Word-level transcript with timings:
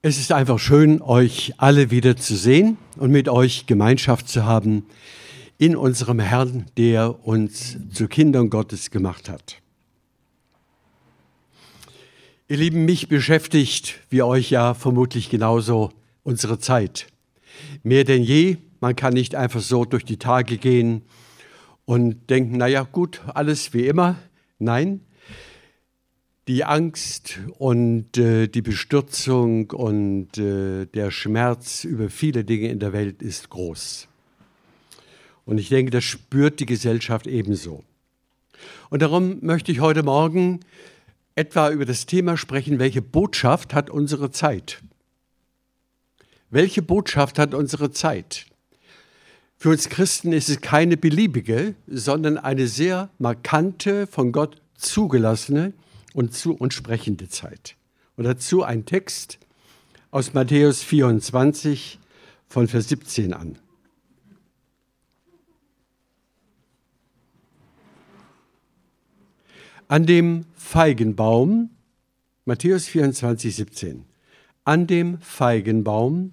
Es 0.00 0.16
ist 0.16 0.30
einfach 0.30 0.60
schön, 0.60 1.02
euch 1.02 1.54
alle 1.56 1.90
wieder 1.90 2.16
zu 2.16 2.36
sehen 2.36 2.78
und 2.98 3.10
mit 3.10 3.28
euch 3.28 3.66
Gemeinschaft 3.66 4.28
zu 4.28 4.44
haben 4.44 4.86
in 5.58 5.74
unserem 5.74 6.20
Herrn, 6.20 6.66
der 6.76 7.26
uns 7.26 7.76
zu 7.92 8.06
Kindern 8.06 8.48
Gottes 8.48 8.92
gemacht 8.92 9.28
hat. 9.28 9.60
Ihr 12.46 12.58
Lieben, 12.58 12.84
mich 12.84 13.08
beschäftigt, 13.08 13.98
wie 14.08 14.22
euch 14.22 14.50
ja 14.50 14.74
vermutlich 14.74 15.30
genauso, 15.30 15.90
unsere 16.22 16.60
Zeit. 16.60 17.08
Mehr 17.82 18.04
denn 18.04 18.22
je, 18.22 18.58
man 18.78 18.94
kann 18.94 19.14
nicht 19.14 19.34
einfach 19.34 19.60
so 19.60 19.84
durch 19.84 20.04
die 20.04 20.18
Tage 20.18 20.58
gehen 20.58 21.02
und 21.86 22.30
denken, 22.30 22.56
naja 22.56 22.84
gut, 22.84 23.20
alles 23.34 23.74
wie 23.74 23.88
immer. 23.88 24.14
Nein, 24.60 25.00
die 26.48 26.64
Angst 26.64 27.40
und 27.58 28.16
äh, 28.16 28.48
die 28.48 28.62
Bestürzung 28.62 29.70
und 29.70 30.38
äh, 30.38 30.86
der 30.86 31.10
Schmerz 31.10 31.84
über 31.84 32.08
viele 32.08 32.42
Dinge 32.42 32.68
in 32.68 32.78
der 32.78 32.94
Welt 32.94 33.20
ist 33.20 33.50
groß. 33.50 34.08
Und 35.44 35.58
ich 35.58 35.68
denke, 35.68 35.90
das 35.90 36.04
spürt 36.04 36.58
die 36.58 36.66
Gesellschaft 36.66 37.26
ebenso. 37.26 37.84
Und 38.88 39.02
darum 39.02 39.38
möchte 39.42 39.70
ich 39.70 39.80
heute 39.80 40.02
Morgen 40.02 40.60
etwa 41.34 41.70
über 41.70 41.84
das 41.84 42.06
Thema 42.06 42.38
sprechen, 42.38 42.78
welche 42.78 43.02
Botschaft 43.02 43.74
hat 43.74 43.90
unsere 43.90 44.30
Zeit? 44.30 44.82
Welche 46.48 46.80
Botschaft 46.80 47.38
hat 47.38 47.52
unsere 47.52 47.90
Zeit? 47.90 48.46
Für 49.58 49.68
uns 49.68 49.90
Christen 49.90 50.32
ist 50.32 50.48
es 50.48 50.62
keine 50.62 50.96
beliebige, 50.96 51.74
sondern 51.86 52.38
eine 52.38 52.68
sehr 52.68 53.10
markante, 53.18 54.06
von 54.06 54.32
Gott 54.32 54.62
zugelassene 54.78 55.74
und 56.14 56.34
zu 56.34 56.54
uns 56.54 56.74
sprechende 56.74 57.28
Zeit. 57.28 57.76
Und 58.16 58.24
dazu 58.24 58.62
ein 58.62 58.84
Text 58.84 59.38
aus 60.10 60.34
Matthäus 60.34 60.82
24 60.82 61.98
von 62.48 62.66
Vers 62.66 62.88
17 62.88 63.34
an. 63.34 63.58
An 69.86 70.04
dem 70.04 70.44
Feigenbaum, 70.54 71.70
Matthäus 72.44 72.86
24, 72.88 73.56
17, 73.56 74.04
an 74.64 74.86
dem 74.86 75.18
Feigenbaum 75.20 76.32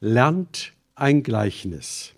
lernt 0.00 0.72
ein 0.94 1.22
Gleichnis. 1.22 2.14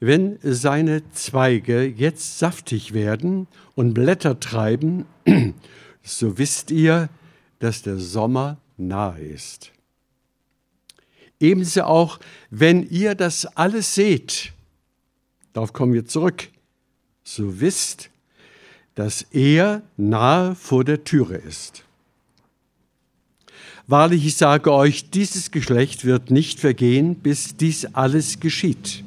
Wenn 0.00 0.38
seine 0.42 1.08
Zweige 1.10 1.84
jetzt 1.84 2.38
saftig 2.38 2.94
werden 2.94 3.46
und 3.74 3.94
Blätter 3.94 4.40
treiben, 4.40 5.04
so 6.06 6.38
wisst 6.38 6.70
ihr, 6.70 7.08
dass 7.58 7.82
der 7.82 7.98
Sommer 7.98 8.58
nahe 8.76 9.20
ist. 9.20 9.72
Ebenso 11.40 11.82
auch, 11.82 12.18
wenn 12.50 12.88
ihr 12.88 13.14
das 13.14 13.44
alles 13.44 13.94
seht, 13.94 14.52
darauf 15.52 15.72
kommen 15.72 15.92
wir 15.92 16.06
zurück, 16.06 16.48
so 17.24 17.60
wisst, 17.60 18.10
dass 18.94 19.22
er 19.32 19.82
nahe 19.96 20.54
vor 20.54 20.84
der 20.84 21.04
Türe 21.04 21.36
ist. 21.36 21.82
Wahrlich, 23.88 24.26
ich 24.26 24.36
sage 24.36 24.72
euch, 24.72 25.10
dieses 25.10 25.50
Geschlecht 25.50 26.04
wird 26.04 26.30
nicht 26.30 26.58
vergehen, 26.60 27.16
bis 27.16 27.56
dies 27.56 27.84
alles 27.84 28.40
geschieht. 28.40 29.04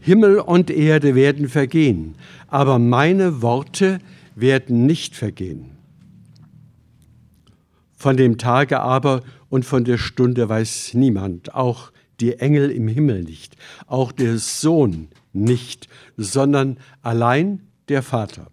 Himmel 0.00 0.38
und 0.38 0.70
Erde 0.70 1.14
werden 1.14 1.48
vergehen, 1.48 2.14
aber 2.48 2.78
meine 2.78 3.42
Worte 3.42 4.00
werden 4.34 4.86
nicht 4.86 5.14
vergehen. 5.14 5.69
Von 8.00 8.16
dem 8.16 8.38
Tage 8.38 8.80
aber 8.80 9.20
und 9.50 9.66
von 9.66 9.84
der 9.84 9.98
Stunde 9.98 10.48
weiß 10.48 10.94
niemand, 10.94 11.54
auch 11.54 11.92
die 12.18 12.38
Engel 12.38 12.70
im 12.70 12.88
Himmel 12.88 13.24
nicht, 13.24 13.56
auch 13.86 14.10
der 14.10 14.38
Sohn 14.38 15.08
nicht, 15.34 15.86
sondern 16.16 16.78
allein 17.02 17.68
der 17.90 18.02
Vater. 18.02 18.46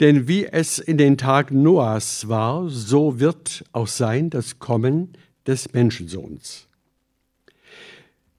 Denn 0.00 0.26
wie 0.26 0.44
es 0.44 0.80
in 0.80 0.98
den 0.98 1.18
Tagen 1.18 1.62
Noahs 1.62 2.28
war, 2.28 2.68
so 2.68 3.20
wird 3.20 3.64
auch 3.70 3.86
sein 3.86 4.28
das 4.28 4.58
Kommen 4.58 5.12
des 5.46 5.72
Menschensohns. 5.72 6.66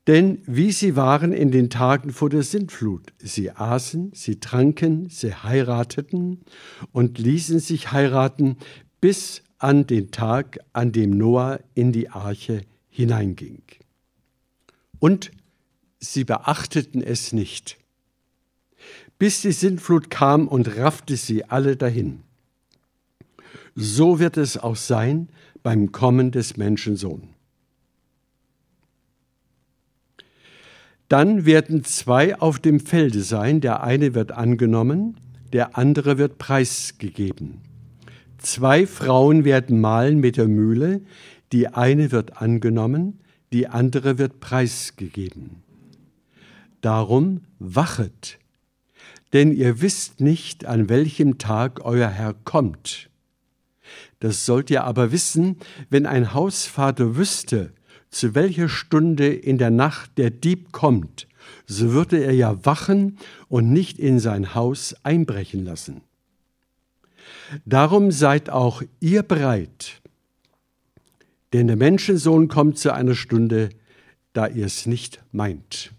Denn 0.05 0.41
wie 0.45 0.73
sie 0.73 0.97
waren 0.97 1.31
in 1.31 1.51
den 1.51 1.69
Tagen 1.69 2.11
vor 2.11 2.29
der 2.29 2.43
Sintflut, 2.43 3.13
sie 3.19 3.51
aßen, 3.51 4.11
sie 4.13 4.41
tranken, 4.41 5.07
sie 5.09 5.33
heirateten 5.33 6.41
und 6.91 7.19
ließen 7.19 7.59
sich 7.59 7.93
heiraten 7.93 8.57
bis 9.01 9.43
an 9.59 9.87
den 9.87 10.11
Tag, 10.11 10.59
an 10.73 10.91
dem 10.91 11.11
Noah 11.11 11.59
in 11.73 11.91
die 11.91 12.09
Arche 12.09 12.61
hineinging. 12.89 13.61
Und 14.99 15.31
sie 15.99 16.23
beachteten 16.23 17.01
es 17.01 17.33
nicht, 17.33 17.77
bis 19.17 19.41
die 19.41 19.51
Sintflut 19.51 20.09
kam 20.09 20.47
und 20.47 20.77
raffte 20.77 21.17
sie 21.17 21.45
alle 21.45 21.75
dahin. 21.75 22.23
So 23.75 24.19
wird 24.19 24.37
es 24.37 24.57
auch 24.57 24.75
sein 24.75 25.29
beim 25.63 25.91
Kommen 25.91 26.31
des 26.31 26.57
Menschensohn. 26.57 27.29
Dann 31.09 31.45
werden 31.45 31.83
zwei 31.83 32.37
auf 32.39 32.59
dem 32.59 32.79
Felde 32.79 33.21
sein, 33.21 33.61
der 33.61 33.83
eine 33.83 34.13
wird 34.13 34.31
angenommen, 34.31 35.19
der 35.53 35.77
andere 35.77 36.17
wird 36.17 36.37
preisgegeben. 36.37 37.61
Zwei 38.37 38.85
Frauen 38.85 39.45
werden 39.45 39.81
mahlen 39.81 40.19
mit 40.19 40.37
der 40.37 40.47
Mühle, 40.47 41.01
die 41.51 41.67
eine 41.67 42.11
wird 42.11 42.41
angenommen, 42.41 43.19
die 43.51 43.67
andere 43.67 44.17
wird 44.17 44.39
preisgegeben. 44.39 45.63
Darum 46.81 47.41
wachet, 47.59 48.39
denn 49.33 49.51
ihr 49.51 49.81
wisst 49.81 50.19
nicht, 50.19 50.65
an 50.65 50.89
welchem 50.89 51.37
Tag 51.37 51.83
euer 51.83 52.09
Herr 52.09 52.33
kommt. 52.33 53.09
Das 54.19 54.45
sollt 54.45 54.69
ihr 54.69 54.83
aber 54.83 55.11
wissen, 55.11 55.57
wenn 55.89 56.05
ein 56.05 56.33
Hausvater 56.33 57.15
wüsste, 57.15 57.73
zu 58.09 58.35
welcher 58.35 58.69
Stunde 58.69 59.27
in 59.27 59.57
der 59.57 59.71
Nacht 59.71 60.17
der 60.17 60.29
Dieb 60.29 60.71
kommt, 60.71 61.27
so 61.65 61.91
würde 61.91 62.23
er 62.23 62.33
ja 62.33 62.65
wachen 62.65 63.17
und 63.47 63.71
nicht 63.71 63.99
in 63.99 64.19
sein 64.19 64.55
Haus 64.55 64.95
einbrechen 65.03 65.63
lassen. 65.63 66.01
Darum 67.65 68.11
seid 68.11 68.49
auch 68.49 68.81
ihr 68.99 69.23
bereit, 69.23 70.01
denn 71.53 71.67
der 71.67 71.77
Menschensohn 71.77 72.47
kommt 72.47 72.77
zu 72.77 72.93
einer 72.93 73.15
Stunde, 73.15 73.69
da 74.33 74.47
ihr 74.47 74.65
es 74.65 74.85
nicht 74.85 75.23
meint. 75.31 75.91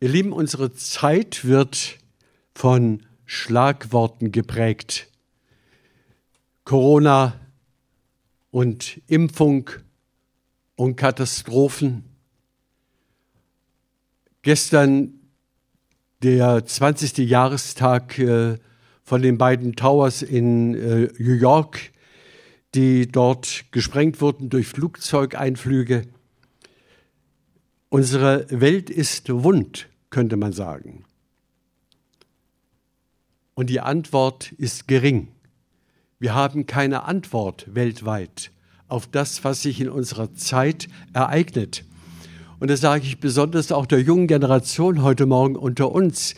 Ihr 0.00 0.08
Lieben, 0.08 0.32
unsere 0.32 0.72
Zeit 0.72 1.44
wird 1.44 1.98
von 2.54 3.06
Schlagworten 3.26 4.32
geprägt. 4.32 5.08
Corona 6.64 7.38
und 8.50 9.00
Impfung 9.06 9.70
und 10.76 10.96
Katastrophen. 10.96 12.04
Gestern 14.42 15.19
der 16.22 16.64
20. 16.64 17.18
Jahrestag 17.18 18.18
äh, 18.18 18.58
von 19.02 19.22
den 19.22 19.38
beiden 19.38 19.74
Towers 19.74 20.22
in 20.22 20.74
äh, 20.74 21.08
New 21.18 21.34
York, 21.34 21.92
die 22.74 23.08
dort 23.10 23.64
gesprengt 23.72 24.20
wurden 24.20 24.50
durch 24.50 24.68
Flugzeugeinflüge. 24.68 26.02
Unsere 27.88 28.46
Welt 28.50 28.90
ist 28.90 29.28
wund, 29.30 29.88
könnte 30.10 30.36
man 30.36 30.52
sagen. 30.52 31.04
Und 33.54 33.68
die 33.68 33.80
Antwort 33.80 34.52
ist 34.52 34.86
gering. 34.86 35.28
Wir 36.18 36.34
haben 36.34 36.66
keine 36.66 37.04
Antwort 37.04 37.74
weltweit 37.74 38.52
auf 38.88 39.06
das, 39.06 39.42
was 39.44 39.62
sich 39.62 39.80
in 39.80 39.88
unserer 39.88 40.34
Zeit 40.34 40.88
ereignet. 41.12 41.84
Und 42.60 42.68
das 42.68 42.82
sage 42.82 43.06
ich 43.06 43.18
besonders 43.18 43.72
auch 43.72 43.86
der 43.86 44.02
jungen 44.02 44.26
Generation 44.26 45.02
heute 45.02 45.24
Morgen 45.24 45.56
unter 45.56 45.90
uns. 45.92 46.34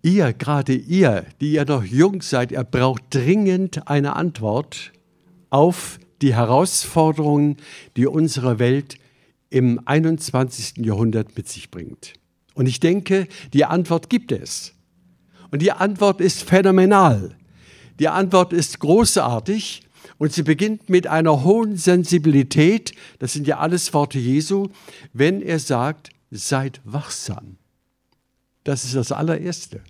Ihr, 0.00 0.32
gerade 0.32 0.72
ihr, 0.72 1.26
die 1.40 1.52
ihr 1.52 1.66
noch 1.66 1.84
jung 1.84 2.22
seid, 2.22 2.50
ihr 2.50 2.64
braucht 2.64 3.02
dringend 3.10 3.86
eine 3.86 4.16
Antwort 4.16 4.92
auf 5.50 5.98
die 6.22 6.34
Herausforderungen, 6.34 7.58
die 7.96 8.06
unsere 8.06 8.58
Welt 8.58 8.96
im 9.50 9.80
21. 9.84 10.78
Jahrhundert 10.78 11.36
mit 11.36 11.46
sich 11.46 11.70
bringt. 11.70 12.14
Und 12.54 12.66
ich 12.66 12.80
denke, 12.80 13.28
die 13.52 13.66
Antwort 13.66 14.08
gibt 14.08 14.32
es. 14.32 14.72
Und 15.50 15.60
die 15.60 15.72
Antwort 15.72 16.22
ist 16.22 16.42
phänomenal. 16.42 17.36
Die 18.00 18.08
Antwort 18.08 18.54
ist 18.54 18.80
großartig 18.80 19.82
und 20.18 20.32
sie 20.32 20.42
beginnt 20.42 20.88
mit 20.88 21.06
einer 21.06 21.44
hohen 21.44 21.76
Sensibilität, 21.76 22.94
das 23.18 23.32
sind 23.32 23.46
ja 23.46 23.58
alles 23.58 23.92
Worte 23.94 24.18
Jesu, 24.18 24.68
wenn 25.12 25.42
er 25.42 25.58
sagt, 25.58 26.10
seid 26.30 26.80
wachsam. 26.84 27.56
Das 28.64 28.84
ist 28.84 28.94
das 28.94 29.12
allererste. 29.12 29.80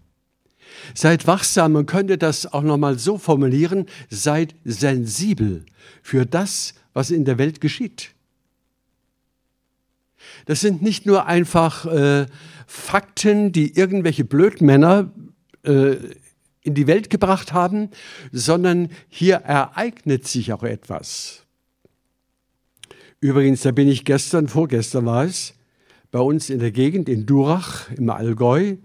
Seid 0.94 1.26
wachsam, 1.26 1.72
man 1.72 1.86
könnte 1.86 2.18
das 2.18 2.52
auch 2.52 2.62
nochmal 2.62 2.98
so 2.98 3.18
formulieren, 3.18 3.86
seid 4.10 4.54
sensibel 4.64 5.64
für 6.02 6.26
das, 6.26 6.74
was 6.92 7.10
in 7.10 7.24
der 7.24 7.38
Welt 7.38 7.60
geschieht. 7.60 8.10
Das 10.46 10.60
sind 10.60 10.82
nicht 10.82 11.06
nur 11.06 11.26
einfach 11.26 11.86
äh, 11.86 12.26
Fakten, 12.66 13.52
die 13.52 13.76
irgendwelche 13.76 14.24
Blödmänner 14.24 15.10
äh, 15.62 15.96
in 16.64 16.74
die 16.74 16.88
Welt 16.88 17.10
gebracht 17.10 17.52
haben, 17.52 17.90
sondern 18.32 18.88
hier 19.08 19.36
ereignet 19.36 20.26
sich 20.26 20.52
auch 20.52 20.64
etwas. 20.64 21.44
Übrigens, 23.20 23.62
da 23.62 23.70
bin 23.70 23.86
ich 23.86 24.04
gestern, 24.04 24.48
vorgestern 24.48 25.06
war 25.06 25.24
es, 25.24 25.54
bei 26.10 26.18
uns 26.18 26.50
in 26.50 26.58
der 26.58 26.72
Gegend 26.72 27.08
in 27.08 27.26
Durach 27.26 27.90
im 27.92 28.10
Allgäu 28.10 28.76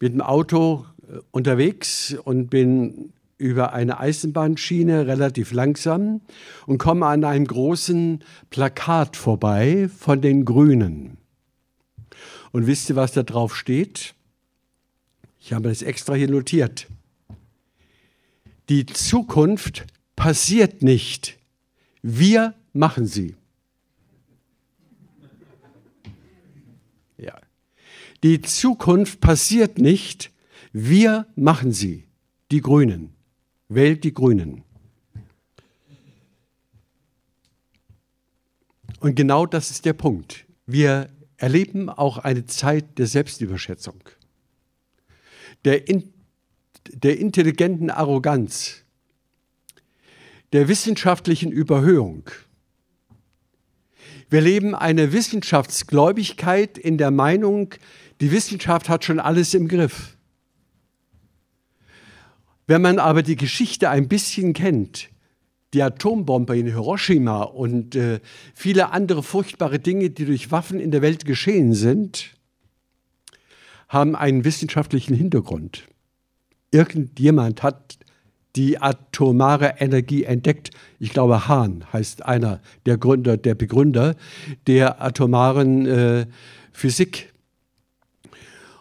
mit 0.00 0.12
dem 0.12 0.20
Auto 0.20 0.86
äh, 1.08 1.18
unterwegs 1.30 2.16
und 2.24 2.50
bin 2.50 3.12
über 3.36 3.72
eine 3.72 3.98
Eisenbahnschiene 3.98 5.06
relativ 5.06 5.52
langsam 5.52 6.20
und 6.66 6.78
komme 6.78 7.06
an 7.06 7.24
einem 7.24 7.46
großen 7.46 8.24
Plakat 8.50 9.16
vorbei 9.16 9.88
von 9.98 10.20
den 10.20 10.44
Grünen. 10.44 11.18
Und 12.52 12.66
wisst 12.66 12.88
ihr, 12.90 12.96
was 12.96 13.12
da 13.12 13.22
drauf 13.22 13.56
steht? 13.56 14.14
Ich 15.40 15.52
habe 15.52 15.68
das 15.68 15.82
extra 15.82 16.14
hier 16.14 16.30
notiert. 16.30 16.86
Die 18.68 18.86
Zukunft 18.86 19.86
passiert 20.16 20.82
nicht. 20.82 21.38
Wir 22.02 22.54
machen 22.72 23.06
sie. 23.06 23.36
Ja. 27.18 27.38
Die 28.22 28.40
Zukunft 28.40 29.20
passiert 29.20 29.78
nicht. 29.78 30.30
Wir 30.72 31.26
machen 31.36 31.72
sie. 31.72 32.04
Die 32.50 32.60
Grünen. 32.60 33.14
Wählt 33.68 34.04
die 34.04 34.14
Grünen. 34.14 34.64
Und 39.04 39.16
genau 39.16 39.44
das 39.44 39.70
ist 39.70 39.84
der 39.84 39.92
Punkt. 39.92 40.46
Wir 40.64 41.10
erleben 41.36 41.90
auch 41.90 42.16
eine 42.16 42.46
Zeit 42.46 42.98
der 42.98 43.06
Selbstüberschätzung, 43.06 44.00
der, 45.66 45.88
in, 45.88 46.13
der 46.92 47.18
intelligenten 47.18 47.90
Arroganz, 47.90 48.84
der 50.52 50.68
wissenschaftlichen 50.68 51.50
Überhöhung. 51.50 52.30
Wir 54.30 54.40
leben 54.40 54.74
eine 54.74 55.12
Wissenschaftsgläubigkeit 55.12 56.78
in 56.78 56.98
der 56.98 57.10
Meinung, 57.10 57.74
die 58.20 58.30
Wissenschaft 58.30 58.88
hat 58.88 59.04
schon 59.04 59.20
alles 59.20 59.54
im 59.54 59.68
Griff. 59.68 60.16
Wenn 62.66 62.82
man 62.82 62.98
aber 62.98 63.22
die 63.22 63.36
Geschichte 63.36 63.90
ein 63.90 64.08
bisschen 64.08 64.54
kennt, 64.54 65.10
die 65.74 65.82
Atombombe 65.82 66.56
in 66.56 66.66
Hiroshima 66.66 67.42
und 67.42 67.96
äh, 67.96 68.20
viele 68.54 68.92
andere 68.92 69.22
furchtbare 69.22 69.78
Dinge, 69.78 70.10
die 70.10 70.24
durch 70.24 70.50
Waffen 70.50 70.80
in 70.80 70.90
der 70.90 71.02
Welt 71.02 71.24
geschehen 71.24 71.74
sind, 71.74 72.30
haben 73.88 74.16
einen 74.16 74.44
wissenschaftlichen 74.44 75.14
Hintergrund. 75.14 75.86
Irgendjemand 76.74 77.62
hat 77.62 77.98
die 78.56 78.82
atomare 78.82 79.76
Energie 79.78 80.24
entdeckt. 80.24 80.70
Ich 80.98 81.10
glaube, 81.10 81.46
Hahn 81.46 81.84
heißt 81.92 82.24
einer 82.24 82.60
der 82.84 82.98
Gründer, 82.98 83.36
der 83.36 83.54
Begründer 83.54 84.16
der 84.66 85.00
atomaren 85.00 85.86
äh, 85.86 86.26
Physik. 86.72 87.32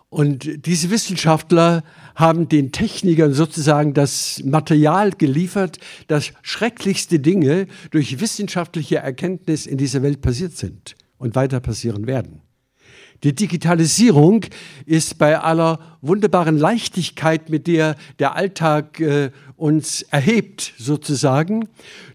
Und 0.10 0.66
diese 0.66 0.90
Wissenschaftler 0.90 1.84
haben 2.16 2.50
den 2.50 2.72
Technikern 2.72 3.36
sozusagen 3.36 3.94
das 3.94 4.42
Material 4.44 5.12
geliefert, 5.12 5.78
dass 6.08 6.34
schrecklichste 6.42 7.20
Dinge 7.20 7.68
durch 7.92 8.20
wissenschaftliche 8.20 8.98
Erkenntnis 8.98 9.68
in 9.68 9.78
dieser 9.78 10.02
Welt 10.02 10.22
passiert 10.22 10.58
sind 10.58 10.96
und 11.20 11.36
weiter 11.36 11.60
passieren 11.60 12.08
werden. 12.08 12.42
Die 13.24 13.34
Digitalisierung 13.34 14.46
ist 14.86 15.18
bei 15.18 15.40
aller 15.40 15.80
wunderbaren 16.02 16.58
Leichtigkeit, 16.58 17.50
mit 17.50 17.68
der 17.68 17.96
der 18.20 18.36
Alltag 18.36 19.00
äh, 19.00 19.32
uns 19.56 20.02
erhebt, 20.02 20.74
sozusagen, 20.78 21.70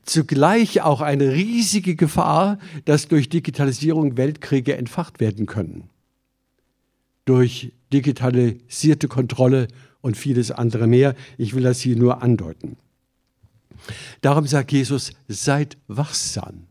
zugleich 0.04 0.82
auch 0.82 1.00
eine 1.00 1.32
riesige 1.32 1.96
Gefahr, 1.96 2.58
dass 2.84 3.08
durch 3.08 3.30
Digitalisierung 3.30 4.18
Weltkriege 4.18 4.76
entfacht 4.76 5.18
werden 5.18 5.46
können. 5.46 5.88
Durch 7.24 7.72
digitalisierte 7.92 9.08
Kontrolle 9.08 9.68
und 10.02 10.16
vieles 10.18 10.50
andere 10.50 10.86
mehr. 10.86 11.14
Ich 11.38 11.54
will 11.54 11.62
das 11.62 11.80
hier 11.80 11.96
nur 11.96 12.22
andeuten. 12.22 12.76
Darum 14.20 14.46
sagt 14.46 14.72
Jesus, 14.72 15.12
seid 15.26 15.78
wachsam. 15.86 16.67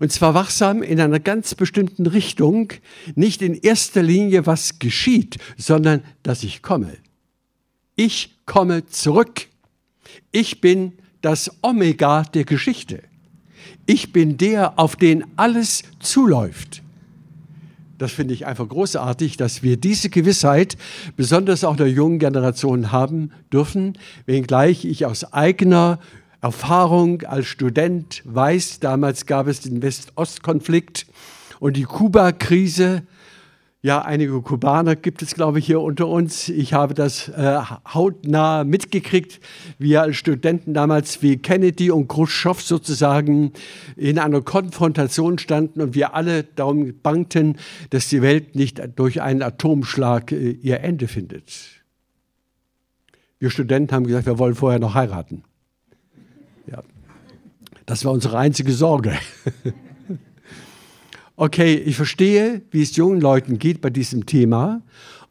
Und 0.00 0.12
zwar 0.12 0.34
wachsam 0.34 0.82
in 0.82 1.00
einer 1.00 1.20
ganz 1.20 1.54
bestimmten 1.54 2.06
Richtung, 2.06 2.72
nicht 3.14 3.42
in 3.42 3.54
erster 3.54 4.02
Linie, 4.02 4.46
was 4.46 4.78
geschieht, 4.78 5.38
sondern 5.56 6.02
dass 6.22 6.42
ich 6.42 6.62
komme. 6.62 6.96
Ich 7.96 8.36
komme 8.46 8.86
zurück. 8.86 9.48
Ich 10.32 10.60
bin 10.60 10.92
das 11.20 11.50
Omega 11.62 12.22
der 12.22 12.44
Geschichte. 12.44 13.02
Ich 13.86 14.12
bin 14.12 14.36
der, 14.36 14.78
auf 14.78 14.96
den 14.96 15.24
alles 15.36 15.82
zuläuft. 16.00 16.82
Das 17.98 18.12
finde 18.12 18.34
ich 18.34 18.44
einfach 18.44 18.68
großartig, 18.68 19.36
dass 19.36 19.62
wir 19.62 19.76
diese 19.76 20.10
Gewissheit 20.10 20.76
besonders 21.16 21.64
auch 21.64 21.76
der 21.76 21.88
jungen 21.88 22.18
Generation 22.18 22.90
haben 22.90 23.30
dürfen, 23.52 23.96
wenngleich 24.26 24.84
ich 24.84 25.06
aus 25.06 25.32
eigener 25.32 26.00
Erfahrung 26.44 27.22
als 27.22 27.46
Student 27.46 28.20
weiß, 28.26 28.78
damals 28.80 29.24
gab 29.24 29.46
es 29.46 29.60
den 29.60 29.80
West-Ost-Konflikt 29.80 31.06
und 31.58 31.78
die 31.78 31.84
Kuba-Krise 31.84 33.04
ja, 33.80 34.02
einige 34.02 34.40
Kubaner 34.42 34.94
gibt 34.94 35.22
es, 35.22 35.34
glaube 35.34 35.58
ich, 35.58 35.66
hier 35.66 35.80
unter 35.80 36.06
uns. 36.06 36.48
Ich 36.48 36.72
habe 36.72 36.92
das 36.94 37.28
äh, 37.28 37.60
hautnah 37.92 38.64
mitgekriegt, 38.64 39.40
wie 39.78 39.96
als 39.98 40.16
Studenten 40.16 40.72
damals 40.72 41.22
wie 41.22 41.36
Kennedy 41.36 41.90
und 41.90 42.08
Khrushchev 42.08 42.62
sozusagen 42.62 43.52
in 43.96 44.18
einer 44.18 44.40
Konfrontation 44.40 45.38
standen 45.38 45.80
und 45.82 45.94
wir 45.94 46.14
alle 46.14 46.44
darum 46.44 46.94
bangten, 47.02 47.56
dass 47.90 48.08
die 48.08 48.22
Welt 48.22 48.54
nicht 48.54 48.82
durch 48.96 49.20
einen 49.20 49.42
Atomschlag 49.42 50.32
äh, 50.32 50.50
ihr 50.50 50.80
Ende 50.80 51.08
findet. 51.08 51.52
Wir 53.38 53.50
Studenten 53.50 53.94
haben 53.94 54.06
gesagt, 54.06 54.26
wir 54.26 54.38
wollen 54.38 54.54
vorher 54.54 54.78
noch 54.78 54.94
heiraten. 54.94 55.42
Das 57.86 58.04
war 58.04 58.12
unsere 58.12 58.38
einzige 58.38 58.72
Sorge. 58.72 59.16
Okay, 61.36 61.74
ich 61.74 61.96
verstehe, 61.96 62.62
wie 62.70 62.80
es 62.80 62.94
jungen 62.94 63.20
Leuten 63.20 63.58
geht 63.58 63.80
bei 63.80 63.90
diesem 63.90 64.24
Thema 64.24 64.82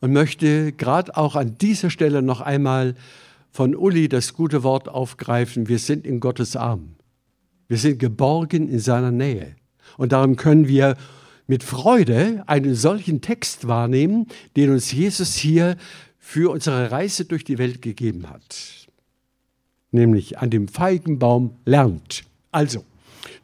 und 0.02 0.12
möchte 0.12 0.74
gerade 0.74 1.16
auch 1.16 1.38
an 1.38 1.58
dieser 1.58 1.90
Stelle 1.90 2.22
noch 2.22 2.42
einmal 2.42 2.96
von 3.52 3.74
Uli 3.74 4.10
das 4.10 4.34
gute 4.34 4.64
Wort 4.64 4.90
aufgreifen. 4.90 5.70
Wir 5.70 5.80
sind 5.80 6.06
in 6.06 6.20
Gottes 6.20 6.58
Arm. 6.58 6.96
Wir 7.70 7.78
sind 7.78 8.00
geborgen 8.00 8.68
in 8.68 8.80
seiner 8.80 9.12
Nähe. 9.12 9.56
Und 9.96 10.12
darum 10.12 10.36
können 10.36 10.68
wir 10.68 10.98
mit 11.48 11.64
Freude 11.64 12.44
einen 12.48 12.76
solchen 12.76 13.22
Text 13.22 13.70
wahrnehmen, 13.70 14.28
den 14.58 14.72
uns 14.72 14.92
Jesus 14.92 15.36
hier 15.36 15.78
für 16.20 16.52
unsere 16.52 16.92
Reise 16.92 17.24
durch 17.24 17.46
die 17.46 17.58
Welt 17.60 17.82
gegeben 17.82 18.30
hat. 18.30 18.90
Nämlich 19.92 20.40
an 20.40 20.50
dem 20.50 20.68
Feigenbaum 20.68 21.56
lernt. 21.64 22.26
Also, 22.54 22.86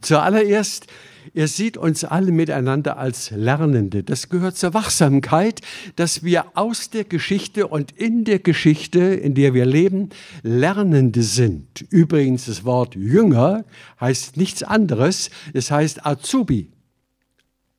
zuallererst 0.01 0.87
er 1.33 1.47
sieht 1.47 1.77
uns 1.77 2.03
alle 2.03 2.31
miteinander 2.31 2.97
als 2.97 3.31
Lernende. 3.31 4.03
Das 4.03 4.29
gehört 4.29 4.57
zur 4.57 4.73
Wachsamkeit, 4.73 5.61
dass 5.95 6.23
wir 6.23 6.45
aus 6.55 6.89
der 6.89 7.03
Geschichte 7.03 7.67
und 7.67 7.91
in 7.91 8.23
der 8.23 8.39
Geschichte, 8.39 8.99
in 8.99 9.35
der 9.35 9.53
wir 9.53 9.65
leben, 9.65 10.09
Lernende 10.41 11.21
sind. 11.21 11.85
Übrigens, 11.89 12.45
das 12.45 12.63
Wort 12.63 12.95
Jünger 12.95 13.65
heißt 13.99 14.37
nichts 14.37 14.63
anderes. 14.63 15.29
Es 15.53 15.71
heißt 15.71 16.05
Azubi, 16.05 16.71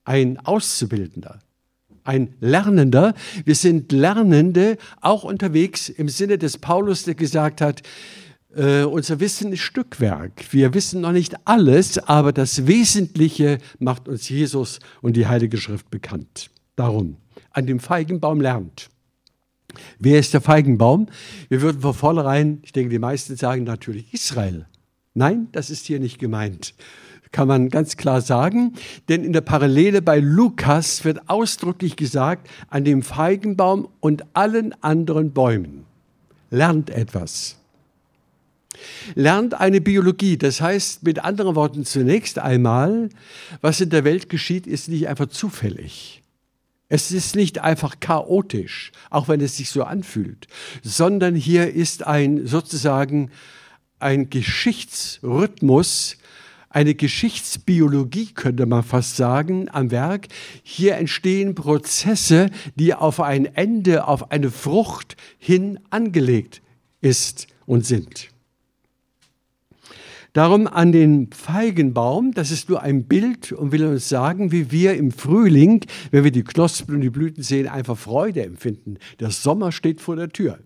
ein 0.05 0.39
Auszubildender 0.39 1.41
ein 2.03 2.35
Lernender. 2.41 3.15
Wir 3.45 3.55
sind 3.55 3.93
Lernende, 3.93 4.79
auch 5.01 5.23
unterwegs 5.23 5.89
im 5.91 6.09
Sinne 6.09 6.39
des 6.39 6.59
Paulus, 6.59 7.05
der 7.05 7.15
gesagt 7.15 7.61
hat, 7.61 7.83
äh, 8.55 8.83
unser 8.83 9.21
Wissen 9.21 9.53
ist 9.53 9.61
Stückwerk. 9.61 10.53
Wir 10.53 10.75
wissen 10.75 11.01
noch 11.01 11.13
nicht 11.13 11.47
alles, 11.47 11.99
aber 11.99 12.33
das 12.33 12.67
Wesentliche 12.67 13.59
macht 13.79 14.09
uns 14.09 14.29
Jesus 14.29 14.81
und 15.03 15.17
die 15.17 15.27
Heilige 15.27 15.57
Schrift 15.57 15.91
bekannt. 15.91 16.51
Darum, 16.77 17.17
an 17.53 17.67
dem 17.67 17.81
Feigenbaum 17.81 18.41
lernt. 18.41 18.89
Wer 19.99 20.19
ist 20.19 20.35
der 20.35 20.41
Feigenbaum? 20.41 21.07
Wir 21.49 21.63
würden 21.63 21.81
von 21.81 21.95
vornherein, 21.95 22.59
ich 22.63 22.73
denke, 22.73 22.91
die 22.91 22.99
meisten 22.99 23.37
sagen 23.37 23.65
natürlich 23.65 24.13
Israel. 24.13 24.67
Nein, 25.15 25.49
das 25.53 25.71
ist 25.71 25.87
hier 25.87 26.01
nicht 26.01 26.19
gemeint. 26.19 26.75
kann 27.33 27.47
man 27.47 27.69
ganz 27.69 27.97
klar 27.97 28.21
sagen, 28.21 28.75
denn 29.09 29.23
in 29.23 29.33
der 29.33 29.41
Parallele 29.41 30.03
bei 30.03 30.19
Lukas 30.19 31.05
wird 31.05 31.29
ausdrücklich 31.29 31.95
gesagt, 31.95 32.49
an 32.69 32.83
dem 32.83 33.03
Feigenbaum 33.03 33.89
und 34.01 34.25
allen 34.33 34.75
anderen 34.83 35.33
Bäumen. 35.33 35.85
Lernt 36.51 36.91
etwas. 36.91 37.60
Lernt 39.15 39.55
eine 39.55 39.81
Biologie. 39.81 40.37
Das 40.37 40.61
heißt 40.61 41.03
mit 41.03 41.25
anderen 41.25 41.55
Worten 41.55 41.85
zunächst 41.85 42.39
einmal, 42.39 43.09
was 43.61 43.81
in 43.81 43.91
der 43.91 44.05
Welt 44.05 44.29
geschieht, 44.29 44.67
ist 44.67 44.89
nicht 44.89 45.09
einfach 45.09 45.27
zufällig. 45.27 46.23
Es 46.89 47.13
ist 47.13 47.37
nicht 47.37 47.61
einfach 47.61 48.01
chaotisch, 48.01 48.91
auch 49.11 49.29
wenn 49.29 49.41
es 49.41 49.57
sich 49.57 49.71
so 49.71 49.85
anfühlt, 49.85 50.49
sondern 50.83 51.37
hier 51.37 51.73
ist 51.73 52.05
ein 52.05 52.49
sozusagen 52.49 53.31
ein 54.01 54.29
Geschichtsrhythmus, 54.29 56.17
eine 56.69 56.95
Geschichtsbiologie, 56.95 58.33
könnte 58.33 58.67
man 58.67 58.83
fast 58.83 59.17
sagen, 59.17 59.69
am 59.71 59.91
Werk. 59.91 60.29
Hier 60.63 60.97
entstehen 60.97 61.55
Prozesse, 61.55 62.51
die 62.77 62.95
auf 62.95 63.21
ein 63.21 63.45
Ende, 63.45 64.07
auf 64.07 64.31
eine 64.31 64.51
Frucht 64.51 65.17
hin 65.39 65.79
angelegt 65.91 66.63
ist 67.01 67.47
und 67.67 67.87
sind. 67.87 68.31
Darum 70.33 70.69
an 70.69 70.93
den 70.93 71.33
Feigenbaum, 71.33 72.33
das 72.33 72.51
ist 72.53 72.69
nur 72.69 72.83
ein 72.83 73.05
Bild 73.05 73.51
und 73.53 73.73
will 73.73 73.85
uns 73.85 74.09
sagen, 74.09 74.53
wie 74.53 74.71
wir 74.71 74.95
im 74.95 75.11
Frühling, 75.11 75.85
wenn 76.13 76.23
wir 76.23 76.31
die 76.31 76.45
Knospen 76.45 76.95
und 76.95 77.01
die 77.01 77.11
Blüten 77.11 77.43
sehen, 77.43 77.67
einfach 77.67 77.99
Freude 77.99 78.45
empfinden. 78.45 78.99
Der 79.19 79.31
Sommer 79.31 79.73
steht 79.73 80.01
vor 80.01 80.15
der 80.15 80.29
Tür. 80.29 80.61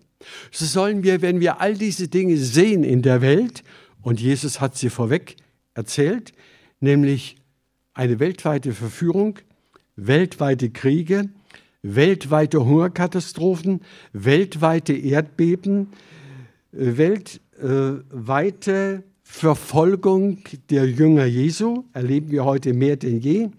So 0.51 0.65
sollen 0.65 1.03
wir, 1.03 1.21
wenn 1.21 1.39
wir 1.39 1.61
all 1.61 1.73
diese 1.73 2.07
Dinge 2.07 2.37
sehen 2.37 2.83
in 2.83 3.01
der 3.01 3.21
Welt, 3.21 3.63
und 4.01 4.21
Jesus 4.21 4.61
hat 4.61 4.77
sie 4.77 4.89
vorweg 4.89 5.35
erzählt, 5.73 6.33
nämlich 6.79 7.37
eine 7.95 8.19
weltweite 8.19 8.71
Verführung, 8.73 9.39
weltweite 9.95 10.69
Kriege, 10.69 11.29
weltweite 11.81 12.63
Hungerkatastrophen, 12.63 13.81
weltweite 14.13 14.93
Erdbeben, 14.93 15.87
weltweite 16.71 17.63
Verfolgung 19.27 20.37
der 20.69 20.87
Jünger 20.87 21.25
Jesu, 21.25 21.83
erleben 21.91 22.31
wir 22.31 22.45
heute 22.45 22.73
mehr 22.73 22.95
denn 22.95 23.19
je, 23.19 23.49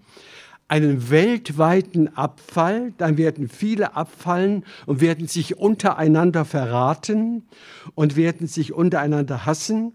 einen 0.69 1.11
weltweiten 1.11 2.15
Abfall, 2.15 2.93
dann 2.97 3.17
werden 3.17 3.47
viele 3.47 3.95
abfallen 3.95 4.63
und 4.85 5.01
werden 5.01 5.27
sich 5.27 5.57
untereinander 5.57 6.45
verraten 6.45 7.43
und 7.95 8.15
werden 8.15 8.47
sich 8.47 8.73
untereinander 8.73 9.45
hassen. 9.45 9.93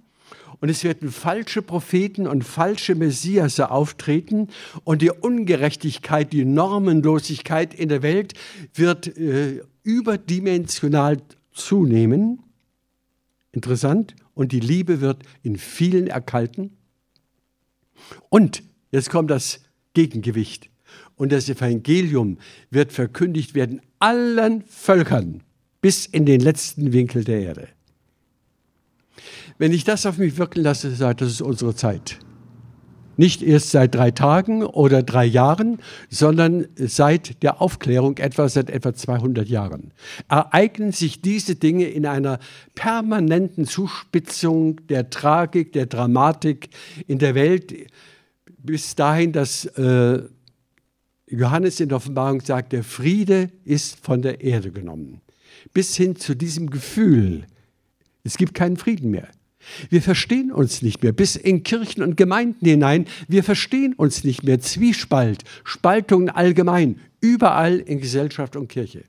Und 0.60 0.68
es 0.68 0.84
werden 0.84 1.10
falsche 1.10 1.62
Propheten 1.62 2.28
und 2.28 2.44
falsche 2.44 2.94
Messiasse 2.94 3.70
auftreten 3.70 4.48
und 4.84 5.02
die 5.02 5.10
Ungerechtigkeit, 5.10 6.32
die 6.32 6.44
Normenlosigkeit 6.44 7.74
in 7.74 7.88
der 7.88 8.02
Welt 8.02 8.34
wird 8.74 9.18
äh, 9.18 9.62
überdimensional 9.82 11.16
zunehmen. 11.52 12.38
Interessant 13.52 14.16
und 14.34 14.52
die 14.52 14.60
Liebe 14.60 15.00
wird 15.00 15.22
in 15.42 15.56
vielen 15.56 16.06
erkalten. 16.06 16.76
Und 18.28 18.62
jetzt 18.90 19.10
kommt 19.10 19.30
das 19.30 19.60
Gegengewicht. 19.94 20.70
Und 21.16 21.32
das 21.32 21.48
Evangelium 21.48 22.38
wird 22.70 22.92
verkündigt 22.92 23.54
werden 23.54 23.80
allen 23.98 24.62
Völkern 24.64 25.42
bis 25.80 26.06
in 26.06 26.26
den 26.26 26.40
letzten 26.40 26.92
Winkel 26.92 27.24
der 27.24 27.40
Erde. 27.40 27.68
Wenn 29.58 29.72
ich 29.72 29.84
das 29.84 30.06
auf 30.06 30.18
mich 30.18 30.38
wirken 30.38 30.62
lasse, 30.62 30.94
ich, 30.94 31.20
das 31.20 31.30
ist 31.30 31.42
unsere 31.42 31.74
Zeit. 31.74 32.18
Nicht 33.16 33.42
erst 33.42 33.70
seit 33.70 33.94
drei 33.94 34.10
Tagen 34.10 34.64
oder 34.64 35.02
drei 35.02 35.24
Jahren, 35.24 35.78
sondern 36.08 36.66
seit 36.76 37.42
der 37.42 37.60
Aufklärung, 37.60 38.18
etwa 38.18 38.48
seit 38.48 38.70
etwa 38.70 38.94
200 38.94 39.48
Jahren, 39.48 39.92
ereignen 40.28 40.92
sich 40.92 41.20
diese 41.20 41.54
Dinge 41.54 41.86
in 41.86 42.06
einer 42.06 42.38
permanenten 42.74 43.66
Zuspitzung 43.66 44.86
der 44.86 45.10
Tragik, 45.10 45.72
der 45.72 45.86
Dramatik 45.86 46.70
in 47.06 47.18
der 47.18 47.34
Welt, 47.34 47.74
bis 48.58 48.94
dahin, 48.94 49.32
dass 49.32 49.66
äh, 49.66 50.22
Johannes 51.26 51.80
in 51.80 51.88
der 51.88 51.96
Offenbarung 51.96 52.40
sagt, 52.40 52.72
der 52.72 52.84
Friede 52.84 53.50
ist 53.64 54.04
von 54.04 54.22
der 54.22 54.42
Erde 54.42 54.70
genommen. 54.70 55.20
Bis 55.72 55.96
hin 55.96 56.16
zu 56.16 56.34
diesem 56.34 56.70
Gefühl, 56.70 57.46
es 58.24 58.36
gibt 58.36 58.54
keinen 58.54 58.76
Frieden 58.76 59.10
mehr. 59.10 59.28
Wir 59.90 60.02
verstehen 60.02 60.52
uns 60.52 60.82
nicht 60.82 61.02
mehr, 61.02 61.12
bis 61.12 61.36
in 61.36 61.62
Kirchen 61.62 62.02
und 62.02 62.16
Gemeinden 62.16 62.66
hinein. 62.66 63.06
Wir 63.28 63.44
verstehen 63.44 63.94
uns 63.94 64.24
nicht 64.24 64.42
mehr. 64.42 64.60
Zwiespalt, 64.60 65.44
Spaltungen 65.64 66.30
allgemein, 66.30 67.00
überall 67.20 67.78
in 67.78 68.00
Gesellschaft 68.00 68.56
und 68.56 68.68
Kirche. 68.68 69.04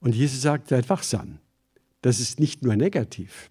Und 0.00 0.14
Jesus 0.14 0.42
sagt, 0.42 0.68
seid 0.68 0.88
wachsam. 0.88 1.38
Das 2.02 2.20
ist 2.20 2.38
nicht 2.38 2.62
nur 2.62 2.76
negativ. 2.76 3.50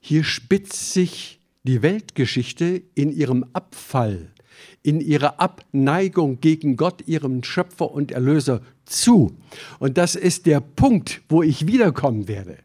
Hier 0.00 0.22
spitzt 0.24 0.92
sich 0.92 1.40
die 1.64 1.82
Weltgeschichte 1.82 2.82
in 2.94 3.10
ihrem 3.10 3.44
Abfall, 3.52 4.30
in 4.82 5.00
ihrer 5.00 5.40
Abneigung 5.40 6.40
gegen 6.40 6.76
Gott, 6.76 7.02
ihrem 7.06 7.42
Schöpfer 7.42 7.90
und 7.90 8.12
Erlöser, 8.12 8.62
zu. 8.84 9.36
Und 9.78 9.98
das 9.98 10.14
ist 10.14 10.46
der 10.46 10.60
Punkt, 10.60 11.22
wo 11.28 11.42
ich 11.42 11.66
wiederkommen 11.66 12.28
werde. 12.28 12.58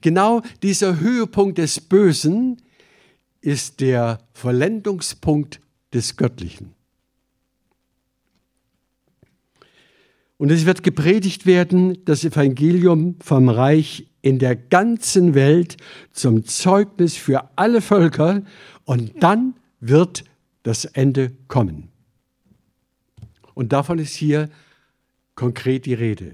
Genau 0.00 0.42
dieser 0.62 1.00
Höhepunkt 1.00 1.58
des 1.58 1.80
Bösen 1.80 2.62
ist 3.40 3.80
der 3.80 4.18
Vollendungspunkt 4.32 5.60
des 5.92 6.16
Göttlichen. 6.16 6.74
Und 10.38 10.50
es 10.50 10.66
wird 10.66 10.82
gepredigt 10.82 11.46
werden, 11.46 12.04
das 12.04 12.24
Evangelium 12.24 13.16
vom 13.20 13.48
Reich 13.48 14.06
in 14.20 14.38
der 14.38 14.56
ganzen 14.56 15.34
Welt 15.34 15.76
zum 16.12 16.44
Zeugnis 16.44 17.16
für 17.16 17.48
alle 17.56 17.80
Völker 17.80 18.42
und 18.84 19.22
dann 19.22 19.54
wird 19.80 20.24
das 20.62 20.84
Ende 20.84 21.32
kommen. 21.48 21.88
Und 23.54 23.72
davon 23.72 23.98
ist 23.98 24.14
hier 24.14 24.50
konkret 25.34 25.86
die 25.86 25.94
Rede. 25.94 26.32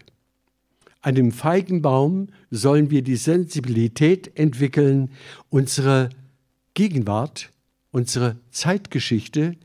An 1.03 1.17
dem 1.17 1.33
Feigenbaum 1.33 2.29
sollen 2.51 2.91
wir 2.91 3.03
die 3.03 3.17
Sensibilität 3.17 4.39
entwickeln, 4.39 5.11
unsere 5.51 6.11
Gegenwart, 6.75 7.51
unsere 7.91 8.37
Zeitgeschichte 8.51 9.57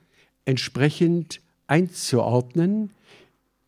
entsprechend 0.45 1.39
einzuordnen, 1.67 2.91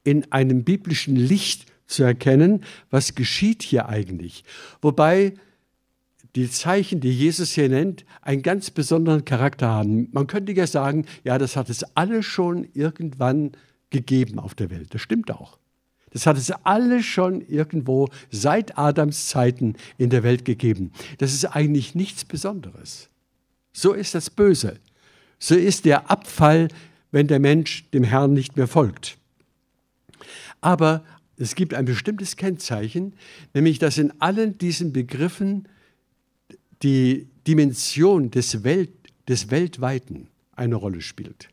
in 0.04 0.32
einem 0.32 0.64
biblischen 0.64 1.16
Licht 1.16 1.68
zu 1.86 2.04
erkennen, 2.04 2.64
was 2.90 3.14
geschieht 3.14 3.62
hier 3.62 3.88
eigentlich. 3.88 4.44
Wobei 4.82 5.34
die 6.36 6.50
Zeichen, 6.50 7.02
die 7.02 7.12
Jesus 7.12 7.52
hier 7.52 7.70
nennt, 7.70 8.06
einen 8.22 8.42
ganz 8.42 8.72
besonderen 8.72 9.26
Charakter 9.26 9.68
haben. 9.68 10.10
Man 10.12 10.28
könnte 10.28 10.52
ja 10.54 10.68
sagen, 10.68 11.06
ja, 11.24 11.38
das 11.38 11.56
hat 11.56 11.70
es 11.70 11.84
alle 11.96 12.24
schon 12.24 12.68
irgendwann 12.74 13.52
gegeben 13.90 14.40
auf 14.40 14.56
der 14.56 14.70
Welt. 14.70 14.94
Das 14.94 15.02
stimmt 15.02 15.32
auch. 15.32 15.58
Das 16.12 16.26
hat 16.26 16.38
es 16.38 16.52
alles 16.52 17.06
schon 17.06 17.42
irgendwo 17.42 18.10
seit 18.32 18.78
Adams 18.78 19.28
Zeiten 19.28 19.76
in 19.98 20.10
der 20.10 20.24
Welt 20.24 20.46
gegeben. 20.46 20.92
Das 21.20 21.34
ist 21.34 21.46
eigentlich 21.46 21.96
nichts 21.96 22.26
Besonderes. 22.26 23.10
So 23.74 23.94
ist 23.94 24.16
das 24.16 24.30
Böse. 24.30 24.80
So 25.38 25.56
ist 25.56 25.86
der 25.86 26.10
Abfall, 26.10 26.70
wenn 27.12 27.28
der 27.28 27.40
Mensch 27.40 27.90
dem 27.92 28.04
Herrn 28.04 28.34
nicht 28.34 28.58
mehr 28.58 28.68
folgt. 28.68 29.18
Aber 30.62 31.04
es 31.38 31.56
gibt 31.56 31.74
ein 31.74 31.86
bestimmtes 31.86 32.36
Kennzeichen, 32.36 33.14
nämlich 33.54 33.80
dass 33.80 33.98
in 33.98 34.20
allen 34.20 34.58
diesen 34.58 34.92
Begriffen 34.92 35.68
die 36.84 37.28
Dimension 37.48 38.32
des, 38.32 38.64
Welt, 38.64 38.92
des 39.28 39.50
Weltweiten 39.50 40.28
eine 40.56 40.76
Rolle 40.76 41.02
spielt 41.02 41.50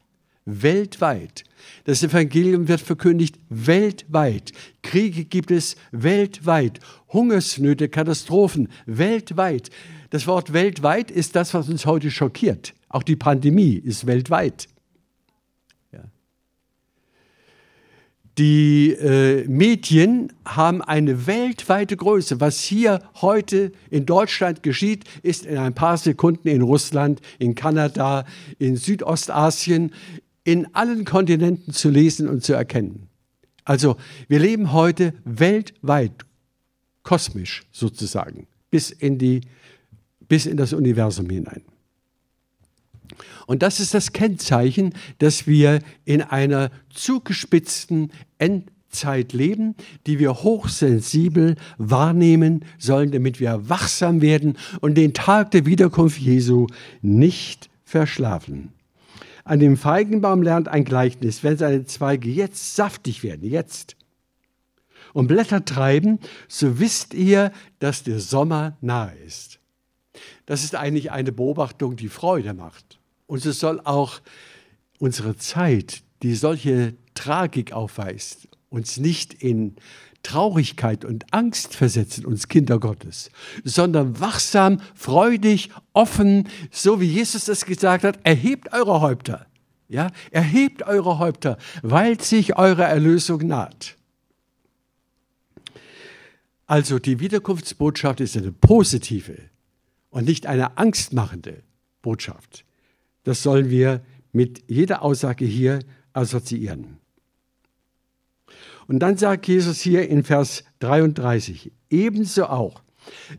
weltweit. 0.46 1.44
Das 1.84 2.02
Evangelium 2.02 2.68
wird 2.68 2.80
verkündigt 2.80 3.38
weltweit. 3.50 4.52
Kriege 4.82 5.24
gibt 5.24 5.50
es 5.50 5.76
weltweit. 5.90 6.80
Hungersnöte, 7.12 7.88
Katastrophen 7.88 8.68
weltweit. 8.86 9.70
Das 10.10 10.26
Wort 10.26 10.52
weltweit 10.52 11.10
ist 11.10 11.36
das, 11.36 11.52
was 11.52 11.68
uns 11.68 11.84
heute 11.84 12.10
schockiert. 12.10 12.74
Auch 12.88 13.02
die 13.02 13.16
Pandemie 13.16 13.74
ist 13.74 14.06
weltweit. 14.06 14.68
Ja. 15.92 16.04
Die 18.38 18.92
äh, 18.92 19.46
Medien 19.48 20.32
haben 20.44 20.80
eine 20.82 21.26
weltweite 21.26 21.96
Größe. 21.96 22.40
Was 22.40 22.60
hier 22.60 23.00
heute 23.20 23.72
in 23.90 24.06
Deutschland 24.06 24.62
geschieht, 24.62 25.04
ist 25.22 25.44
in 25.44 25.58
ein 25.58 25.74
paar 25.74 25.96
Sekunden 25.98 26.48
in 26.48 26.62
Russland, 26.62 27.20
in 27.38 27.56
Kanada, 27.56 28.24
in 28.58 28.76
Südostasien, 28.76 29.92
in 30.46 30.72
allen 30.76 31.04
Kontinenten 31.04 31.72
zu 31.72 31.90
lesen 31.90 32.28
und 32.28 32.44
zu 32.44 32.52
erkennen. 32.52 33.08
Also 33.64 33.96
wir 34.28 34.38
leben 34.38 34.72
heute 34.72 35.12
weltweit, 35.24 36.24
kosmisch 37.02 37.64
sozusagen, 37.72 38.46
bis 38.70 38.92
in, 38.92 39.18
die, 39.18 39.40
bis 40.28 40.46
in 40.46 40.56
das 40.56 40.72
Universum 40.72 41.28
hinein. 41.28 41.62
Und 43.46 43.62
das 43.62 43.80
ist 43.80 43.92
das 43.92 44.12
Kennzeichen, 44.12 44.94
dass 45.18 45.48
wir 45.48 45.80
in 46.04 46.22
einer 46.22 46.70
zugespitzten 46.90 48.12
Endzeit 48.38 49.32
leben, 49.32 49.74
die 50.06 50.20
wir 50.20 50.44
hochsensibel 50.44 51.56
wahrnehmen 51.76 52.64
sollen, 52.78 53.10
damit 53.10 53.40
wir 53.40 53.68
wachsam 53.68 54.20
werden 54.20 54.56
und 54.80 54.94
den 54.94 55.12
Tag 55.12 55.50
der 55.50 55.66
Wiederkunft 55.66 56.18
Jesu 56.18 56.68
nicht 57.02 57.68
verschlafen. 57.84 58.75
An 59.46 59.60
dem 59.60 59.76
Feigenbaum 59.76 60.42
lernt 60.42 60.66
ein 60.66 60.84
Gleichnis, 60.84 61.44
wenn 61.44 61.56
seine 61.56 61.84
Zweige 61.84 62.28
jetzt 62.28 62.74
saftig 62.74 63.22
werden, 63.22 63.48
jetzt, 63.48 63.96
und 65.12 65.28
Blätter 65.28 65.64
treiben, 65.64 66.18
so 66.48 66.80
wisst 66.80 67.14
ihr, 67.14 67.52
dass 67.78 68.02
der 68.02 68.18
Sommer 68.18 68.76
nahe 68.80 69.14
ist. 69.24 69.60
Das 70.46 70.64
ist 70.64 70.74
eigentlich 70.74 71.12
eine 71.12 71.30
Beobachtung, 71.30 71.94
die 71.94 72.08
Freude 72.08 72.54
macht. 72.54 72.98
Und 73.28 73.46
es 73.46 73.60
soll 73.60 73.80
auch 73.84 74.20
unsere 74.98 75.36
Zeit, 75.36 76.02
die 76.24 76.34
solche 76.34 76.94
Tragik 77.14 77.72
aufweist, 77.72 78.48
uns 78.68 78.96
nicht 78.96 79.32
in 79.32 79.76
Traurigkeit 80.26 81.04
und 81.04 81.32
Angst 81.32 81.76
versetzen, 81.76 82.26
uns 82.26 82.48
Kinder 82.48 82.80
Gottes, 82.80 83.30
sondern 83.62 84.18
wachsam, 84.18 84.80
freudig, 84.96 85.70
offen, 85.92 86.48
so 86.72 87.00
wie 87.00 87.06
Jesus 87.06 87.46
es 87.46 87.64
gesagt 87.64 88.02
hat, 88.02 88.18
erhebt 88.24 88.72
eure 88.72 89.00
Häupter. 89.00 89.46
Ja, 89.88 90.10
erhebt 90.32 90.82
eure 90.82 91.20
Häupter, 91.20 91.58
weil 91.82 92.20
sich 92.20 92.58
eure 92.58 92.82
Erlösung 92.82 93.46
naht. 93.46 93.94
Also 96.66 96.98
die 96.98 97.20
Wiederkunftsbotschaft 97.20 98.20
ist 98.20 98.36
eine 98.36 98.50
positive 98.50 99.38
und 100.10 100.26
nicht 100.26 100.46
eine 100.46 100.76
angstmachende 100.76 101.62
Botschaft. 102.02 102.64
Das 103.22 103.44
sollen 103.44 103.70
wir 103.70 104.00
mit 104.32 104.64
jeder 104.66 105.02
Aussage 105.02 105.44
hier 105.44 105.78
assoziieren. 106.14 106.98
Und 108.88 109.00
dann 109.00 109.16
sagt 109.16 109.48
Jesus 109.48 109.80
hier 109.80 110.08
in 110.08 110.24
Vers 110.24 110.64
33, 110.80 111.72
ebenso 111.90 112.46
auch, 112.46 112.82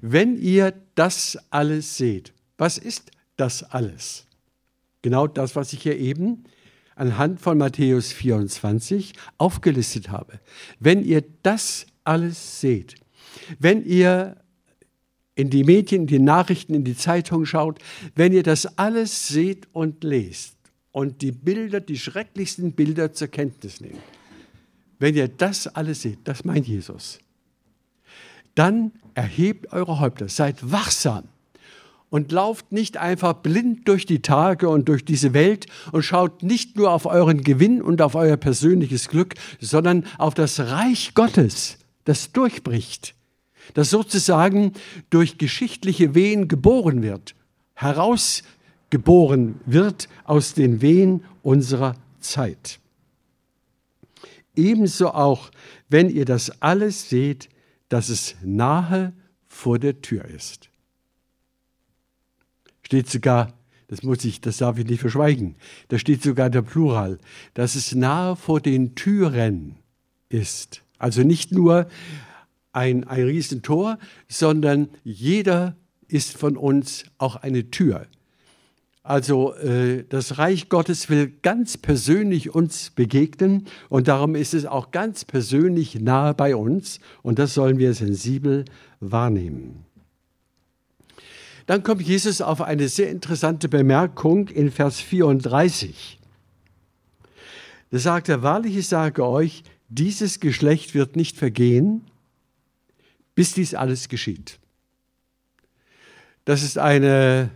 wenn 0.02 0.38
ihr 0.38 0.74
das 0.96 1.38
alles 1.50 1.98
seht. 1.98 2.34
Was 2.58 2.78
ist 2.78 3.12
das 3.36 3.64
alles? 3.64 4.26
Genau 5.02 5.28
das, 5.28 5.56
was 5.56 5.74
ich 5.74 5.84
hier 5.84 5.98
eben 5.98 6.44
anhand 6.96 7.40
von 7.40 7.58
Matthäus 7.58 8.12
24 8.12 9.14
aufgelistet 9.38 10.10
habe. 10.10 10.40
Wenn 10.80 11.04
ihr 11.04 11.24
das 11.44 11.86
alles 12.04 12.60
seht, 12.60 12.96
wenn 13.60 13.86
ihr 13.86 14.38
in 15.36 15.52
die 15.52 15.64
Medien, 15.64 16.02
in 16.02 16.08
die 16.08 16.20
Nachrichten, 16.20 16.74
in 16.74 16.84
die 16.84 16.98
Zeitung 16.98 17.46
schaut, 17.46 17.80
wenn 18.16 18.34
ihr 18.34 18.44
das 18.44 18.78
alles 18.78 19.28
seht 19.28 19.68
und 19.72 20.04
lest 20.04 20.58
und 20.92 21.22
die 21.22 21.32
Bilder, 21.32 21.80
die 21.80 21.98
schrecklichsten 21.98 22.74
Bilder 22.74 23.14
zur 23.14 23.28
Kenntnis 23.28 23.80
nehmt, 23.80 24.02
wenn 25.00 25.16
ihr 25.16 25.28
das 25.28 25.68
alles 25.68 26.02
seht, 26.02 26.20
das 26.26 26.44
meint 26.46 26.68
Jesus, 26.68 27.20
dann 28.56 28.92
erhebt 29.14 29.72
eure 29.72 30.00
Häupter, 30.00 30.30
seid 30.30 30.72
wachsam 30.72 31.26
und 32.10 32.32
lauft 32.32 32.72
nicht 32.72 32.98
einfach 32.98 33.34
blind 33.34 33.88
durch 33.88 34.06
die 34.06 34.22
Tage 34.22 34.70
und 34.70 34.90
durch 34.90 35.06
diese 35.06 35.34
Welt 35.34 35.68
und 35.92 36.04
schaut 36.04 36.42
nicht 36.42 36.76
nur 36.76 36.92
auf 36.92 37.06
euren 37.06 37.42
Gewinn 37.42 37.82
und 37.82 38.02
auf 38.02 38.16
euer 38.16 38.38
persönliches 38.38 39.10
Glück, 39.10 39.36
sondern 39.60 40.06
auf 40.18 40.34
das 40.34 40.60
Reich 40.60 41.14
Gottes, 41.14 41.78
das 42.06 42.32
durchbricht 42.32 43.14
das 43.74 43.90
sozusagen 43.90 44.74
durch 45.10 45.38
geschichtliche 45.38 46.16
Wehen 46.16 46.48
geboren 46.48 47.02
wird, 47.04 47.36
herausgeboren 47.74 49.60
wird 49.66 50.10
aus 50.24 50.54
den 50.54 50.82
Wehen 50.82 51.24
unserer 51.44 51.96
Zeit. 52.20 52.80
Ebenso 54.58 55.10
auch, 55.10 55.52
wenn 55.88 56.10
ihr 56.10 56.26
das 56.26 56.62
alles 56.62 57.10
seht, 57.10 57.48
dass 57.90 58.10
es 58.10 58.36
nahe 58.44 59.14
vor 59.48 59.80
der 59.80 60.02
Tür 60.02 60.26
ist. 60.26 60.70
Steht 62.82 63.10
sogar, 63.10 63.54
das 63.88 64.04
muss 64.04 64.26
ich, 64.26 64.42
das 64.42 64.58
darf 64.58 64.78
ich 64.78 64.86
nicht 64.86 65.02
verschweigen, 65.02 65.56
da 65.90 66.00
steht 66.00 66.24
sogar 66.24 66.50
der 66.50 66.64
Plural, 66.64 67.20
dass 67.54 67.76
es 67.76 67.94
nahe 67.94 68.36
vor 68.36 68.60
den 68.60 68.96
Türen 68.96 69.76
ist. 70.30 70.82
Also 70.98 71.22
nicht 71.22 71.52
nur 71.52 71.88
ein, 72.74 73.04
ein 73.06 73.24
Riesentor, 73.24 74.00
sondern 74.28 74.90
jeder 75.04 75.76
ist 76.08 76.36
von 76.36 76.58
uns 76.58 77.06
auch 77.18 77.36
eine 77.36 77.70
Tür. 77.70 78.08
Also 79.08 79.54
äh, 79.54 80.04
das 80.10 80.38
Reich 80.38 80.68
Gottes 80.68 81.10
will 81.10 81.32
ganz 81.42 81.78
persönlich 81.78 82.54
uns 82.54 82.90
begegnen 82.90 83.66
und 83.88 84.10
darum 84.10 84.36
ist 84.36 84.54
es 84.54 84.66
auch 84.66 84.92
ganz 84.92 85.24
persönlich 85.24 85.96
nahe 85.96 86.34
bei 86.34 86.58
uns 86.58 87.00
und 87.24 87.40
das 87.40 87.54
sollen 87.54 87.78
wir 87.78 87.94
sensibel 87.94 88.66
wahrnehmen. 89.00 89.86
Dann 91.68 91.84
kommt 91.84 92.02
Jesus 92.02 92.42
auf 92.42 92.60
eine 92.60 92.90
sehr 92.90 93.10
interessante 93.10 93.70
Bemerkung 93.70 94.50
in 94.50 94.72
Vers 94.72 95.00
34. 95.00 96.20
Da 97.92 98.00
sagt 98.00 98.28
er, 98.28 98.44
wahrlich 98.44 98.76
ich 98.76 98.90
sage 98.90 99.26
euch, 99.26 99.64
dieses 99.88 100.42
Geschlecht 100.42 100.96
wird 100.96 101.16
nicht 101.16 101.38
vergehen, 101.38 102.02
bis 103.36 103.54
dies 103.54 103.74
alles 103.74 104.10
geschieht. 104.10 104.60
Das 106.44 106.62
ist 106.62 106.78
eine 106.78 107.52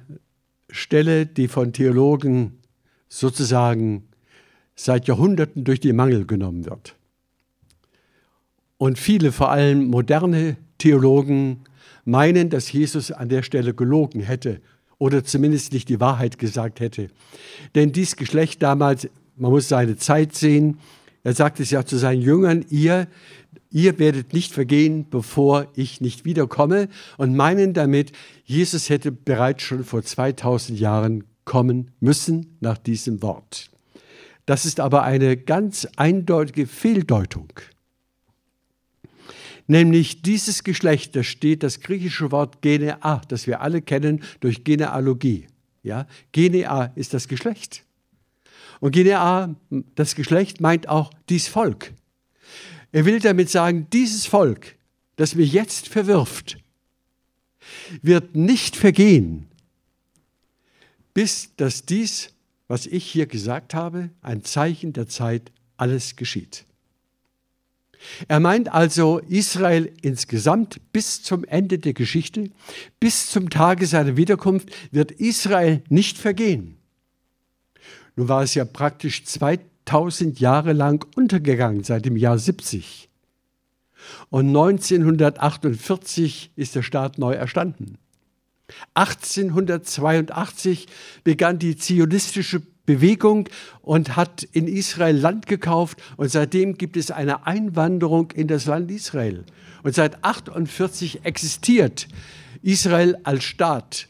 Stelle, 0.72 1.26
die 1.26 1.48
von 1.48 1.74
Theologen 1.74 2.60
sozusagen 3.10 4.08
seit 4.76 5.08
Jahrhunderten 5.08 5.64
durch 5.64 5.80
die 5.80 5.94
Mangel 5.94 6.26
genommen 6.26 6.66
wird. 6.66 6.96
Und 8.78 8.98
viele, 8.98 9.32
vor 9.32 9.52
allem 9.52 9.86
moderne 9.86 10.58
Theologen, 10.78 11.66
meinen, 12.04 12.50
dass 12.50 12.72
Jesus 12.72 13.12
an 13.12 13.30
der 13.30 13.44
Stelle 13.44 13.74
gelogen 13.74 14.22
hätte 14.22 14.62
oder 14.98 15.24
zumindest 15.24 15.74
nicht 15.74 15.90
die 15.90 16.00
Wahrheit 16.00 16.40
gesagt 16.40 16.80
hätte. 16.80 17.10
Denn 17.76 17.92
dies 17.92 18.16
Geschlecht 18.16 18.64
damals, 18.64 19.08
man 19.36 19.52
muss 19.52 19.70
seine 19.70 19.98
Zeit 19.98 20.36
sehen, 20.36 20.80
er 21.24 21.34
sagt 21.34 21.60
es 21.60 21.70
ja 21.70 21.86
zu 21.86 21.98
seinen 21.98 22.22
Jüngern, 22.22 22.66
ihr, 22.70 23.08
ihr 23.72 23.98
werdet 23.98 24.34
nicht 24.34 24.54
vergehen, 24.54 25.10
bevor 25.10 25.68
ich 25.76 26.02
nicht 26.02 26.26
wiederkomme 26.26 26.90
und 27.18 27.36
meinen 27.36 27.74
damit, 27.74 28.12
Jesus 28.44 28.90
hätte 28.90 29.12
bereits 29.12 29.64
schon 29.64 29.84
vor 29.84 30.04
2000 30.04 30.80
Jahren 30.80 31.24
kommen 31.46 31.92
müssen 32.00 32.58
nach 32.60 32.78
diesem 32.78 33.22
Wort. 33.22 33.72
Das 34.46 34.66
ist 34.66 34.80
aber 34.80 35.04
eine 35.04 35.38
ganz 35.38 35.88
eindeutige 35.96 36.68
Fehldeutung. 36.68 37.54
Nämlich 39.68 40.22
dieses 40.22 40.64
Geschlecht, 40.64 41.16
da 41.16 41.24
steht 41.24 41.64
das 41.64 41.80
griechische 41.80 42.32
Wort 42.32 42.62
Genea, 42.62 43.22
das 43.28 43.48
wir 43.48 43.62
alle 43.62 43.82
kennen 43.82 44.24
durch 44.42 44.64
Genealogie. 44.64 45.48
Ja? 45.84 46.08
Genea 46.32 46.92
ist 46.96 47.14
das 47.14 47.28
Geschlecht. 47.28 47.86
Und 48.82 48.92
Genea, 48.92 49.56
das 49.96 50.16
Geschlecht, 50.16 50.60
meint 50.60 50.90
auch 50.90 51.12
dies 51.30 51.48
Volk. 51.48 51.94
Er 52.92 53.06
will 53.06 53.20
damit 53.20 53.50
sagen, 53.50 53.88
dieses 53.92 54.26
Volk, 54.26 54.76
das 55.16 55.36
mich 55.36 55.54
jetzt 55.54 55.88
verwirft, 55.88 56.58
wird 58.02 58.36
nicht 58.36 58.76
vergehen, 58.76 59.48
bis 61.14 61.56
dass 61.56 61.86
dies, 61.86 62.34
was 62.68 62.86
ich 62.86 63.06
hier 63.06 63.28
gesagt 63.28 63.74
habe, 63.74 64.10
ein 64.22 64.44
Zeichen 64.44 64.94
der 64.94 65.08
Zeit 65.08 65.52
alles 65.78 66.16
geschieht. 66.16 66.66
Er 68.28 68.40
meint 68.40 68.74
also 68.74 69.20
Israel 69.20 69.92
insgesamt 70.02 70.82
bis 70.92 71.22
zum 71.22 71.44
Ende 71.44 71.78
der 71.80 71.94
Geschichte, 71.94 72.50
bis 73.00 73.30
zum 73.30 73.50
Tage 73.50 73.86
seiner 73.86 74.18
Wiederkunft 74.18 74.70
wird 74.92 75.12
Israel 75.12 75.84
nicht 75.90 76.18
vergehen. 76.18 76.78
Nun 78.16 78.28
war 78.28 78.44
es 78.44 78.56
ja 78.56 78.66
praktisch 78.66 79.26
2000 79.92 80.40
Jahre 80.40 80.72
lang 80.72 81.06
untergegangen, 81.18 81.84
seit 81.84 82.06
dem 82.06 82.16
Jahr 82.16 82.40
70. 82.40 83.10
Und 84.30 84.48
1948 84.48 86.52
ist 86.56 86.76
der 86.76 86.82
Staat 86.82 87.18
neu 87.18 87.34
erstanden. 87.34 87.98
1882 88.94 90.88
begann 91.26 91.60
die 91.60 91.76
zionistische 91.76 92.62
Bewegung 92.86 93.50
und 93.82 94.16
hat 94.16 94.44
in 94.44 94.70
Israel 94.70 95.18
Land 95.18 95.46
gekauft 95.46 96.02
und 96.16 96.32
seitdem 96.32 96.78
gibt 96.78 96.96
es 96.96 97.12
eine 97.12 97.46
Einwanderung 97.46 98.32
in 98.32 98.48
das 98.48 98.68
Land 98.68 98.90
Israel. 98.92 99.44
Und 99.84 99.94
seit 99.94 100.24
1948 100.24 101.26
existiert 101.26 102.08
Israel 102.62 103.18
als 103.24 103.44
Staat. 103.44 104.08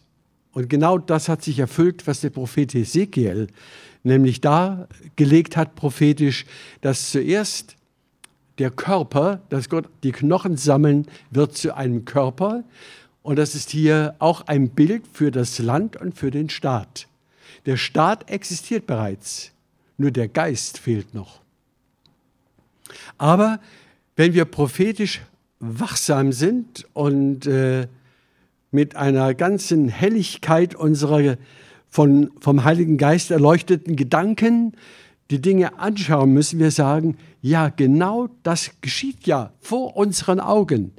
Und 0.52 0.70
genau 0.70 1.00
das 1.00 1.28
hat 1.28 1.44
sich 1.44 1.58
erfüllt, 1.58 2.06
was 2.06 2.22
der 2.22 2.30
Prophet 2.30 2.76
Ezekiel 2.76 3.48
nämlich 4.04 4.42
da 4.42 4.88
gelegt 5.16 5.58
hat 5.58 5.76
prophetisch, 5.76 6.46
dass 6.82 7.12
zuerst 7.12 7.76
der 8.58 8.72
Körper, 8.72 9.42
dass 9.50 9.70
Gott 9.70 9.90
die 10.04 10.12
Knochen 10.12 10.58
sammeln 10.58 11.08
wird 11.30 11.58
zu 11.58 11.76
einem 11.76 12.06
Körper. 12.06 12.64
Und 13.24 13.38
das 13.38 13.56
ist 13.56 13.70
hier 13.70 14.16
auch 14.20 14.48
ein 14.48 14.70
Bild 14.70 15.04
für 15.12 15.32
das 15.32 15.60
Land 15.60 15.98
und 15.98 16.18
für 16.18 16.32
den 16.32 16.50
Staat. 16.50 17.08
Der 17.66 17.78
Staat 17.78 18.30
existiert 18.30 18.88
bereits, 18.88 19.52
nur 19.98 20.12
der 20.12 20.28
Geist 20.28 20.80
fehlt 20.80 21.14
noch. 21.14 21.42
Aber 23.18 23.60
wenn 24.16 24.34
wir 24.34 24.46
prophetisch 24.46 25.22
wachsam 25.60 26.32
sind 26.32 26.88
und 26.94 27.46
äh, 27.46 27.88
mit 28.72 28.96
einer 28.96 29.34
ganzen 29.34 29.90
Helligkeit 29.90 30.76
unserer 30.76 31.38
von, 31.91 32.32
vom 32.39 32.63
Heiligen 32.63 32.97
Geist 32.97 33.30
erleuchteten 33.30 33.95
Gedanken 33.95 34.73
die 35.30 35.41
Dinge 35.41 35.80
anschauen, 35.80 36.34
müssen 36.34 36.60
wir 36.60 36.71
sagen, 36.71 37.17
ja, 37.41 37.69
genau 37.69 38.30
das 38.43 38.71
geschieht 38.82 39.25
ja 39.25 39.54
vor 39.60 39.95
unseren 39.95 40.39
Augen. 40.39 40.91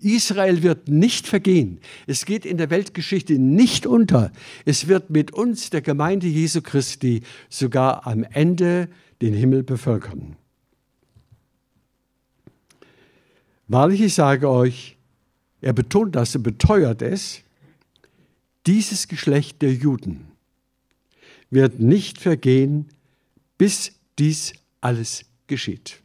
Israel 0.00 0.62
wird 0.62 0.88
nicht 0.88 1.26
vergehen. 1.26 1.80
Es 2.06 2.26
geht 2.26 2.44
in 2.44 2.58
der 2.58 2.70
Weltgeschichte 2.70 3.38
nicht 3.38 3.86
unter. 3.86 4.30
Es 4.66 4.88
wird 4.88 5.10
mit 5.10 5.32
uns, 5.32 5.70
der 5.70 5.80
Gemeinde 5.80 6.26
Jesu 6.26 6.60
Christi, 6.60 7.22
sogar 7.48 8.06
am 8.06 8.24
Ende 8.24 8.88
den 9.22 9.32
Himmel 9.32 9.62
bevölkern. 9.62 10.36
Wahrlich, 13.68 14.00
ich 14.02 14.14
sage 14.14 14.50
euch, 14.50 14.96
er 15.60 15.72
betont 15.72 16.14
das 16.14 16.36
und 16.36 16.42
beteuert 16.42 17.02
es, 17.02 17.42
dieses 18.66 19.08
Geschlecht 19.08 19.62
der 19.62 19.72
Juden 19.72 20.27
wird 21.50 21.80
nicht 21.80 22.18
vergehen, 22.18 22.86
bis 23.56 23.92
dies 24.18 24.52
alles 24.80 25.24
geschieht. 25.46 26.00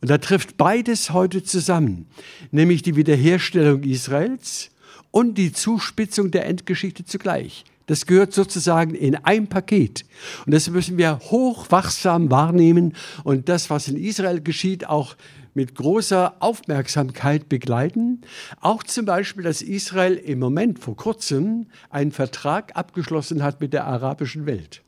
Und 0.00 0.10
da 0.10 0.18
trifft 0.18 0.56
beides 0.56 1.10
heute 1.10 1.44
zusammen, 1.44 2.06
nämlich 2.50 2.82
die 2.82 2.96
Wiederherstellung 2.96 3.84
Israels 3.84 4.70
und 5.12 5.38
die 5.38 5.52
Zuspitzung 5.52 6.32
der 6.32 6.46
Endgeschichte 6.46 7.04
zugleich. 7.04 7.64
Das 7.86 8.06
gehört 8.06 8.32
sozusagen 8.32 8.94
in 8.94 9.16
ein 9.16 9.48
Paket. 9.48 10.04
Und 10.46 10.54
das 10.54 10.68
müssen 10.70 10.98
wir 10.98 11.18
hochwachsam 11.18 12.30
wahrnehmen 12.30 12.94
und 13.22 13.48
das, 13.48 13.70
was 13.70 13.88
in 13.88 13.96
Israel 13.96 14.40
geschieht, 14.40 14.88
auch 14.88 15.16
mit 15.54 15.74
großer 15.74 16.36
Aufmerksamkeit 16.40 17.48
begleiten. 17.48 18.22
Auch 18.60 18.82
zum 18.82 19.04
Beispiel, 19.04 19.44
dass 19.44 19.62
Israel 19.62 20.14
im 20.14 20.38
Moment 20.38 20.78
vor 20.78 20.96
kurzem 20.96 21.66
einen 21.90 22.12
Vertrag 22.12 22.76
abgeschlossen 22.76 23.42
hat 23.42 23.60
mit 23.60 23.72
der 23.72 23.86
arabischen 23.86 24.46
Welt. 24.46 24.82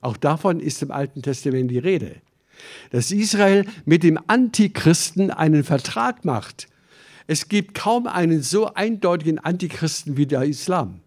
Auch 0.00 0.16
davon 0.16 0.60
ist 0.60 0.82
im 0.82 0.90
Alten 0.90 1.22
Testament 1.22 1.70
die 1.70 1.78
Rede. 1.78 2.16
Dass 2.90 3.10
Israel 3.10 3.64
mit 3.84 4.02
dem 4.02 4.18
Antichristen 4.26 5.30
einen 5.30 5.64
Vertrag 5.64 6.24
macht. 6.24 6.68
Es 7.26 7.48
gibt 7.48 7.74
kaum 7.74 8.06
einen 8.06 8.42
so 8.42 8.74
eindeutigen 8.74 9.38
Antichristen 9.38 10.16
wie 10.16 10.26
der 10.26 10.42
Islam. 10.42 11.00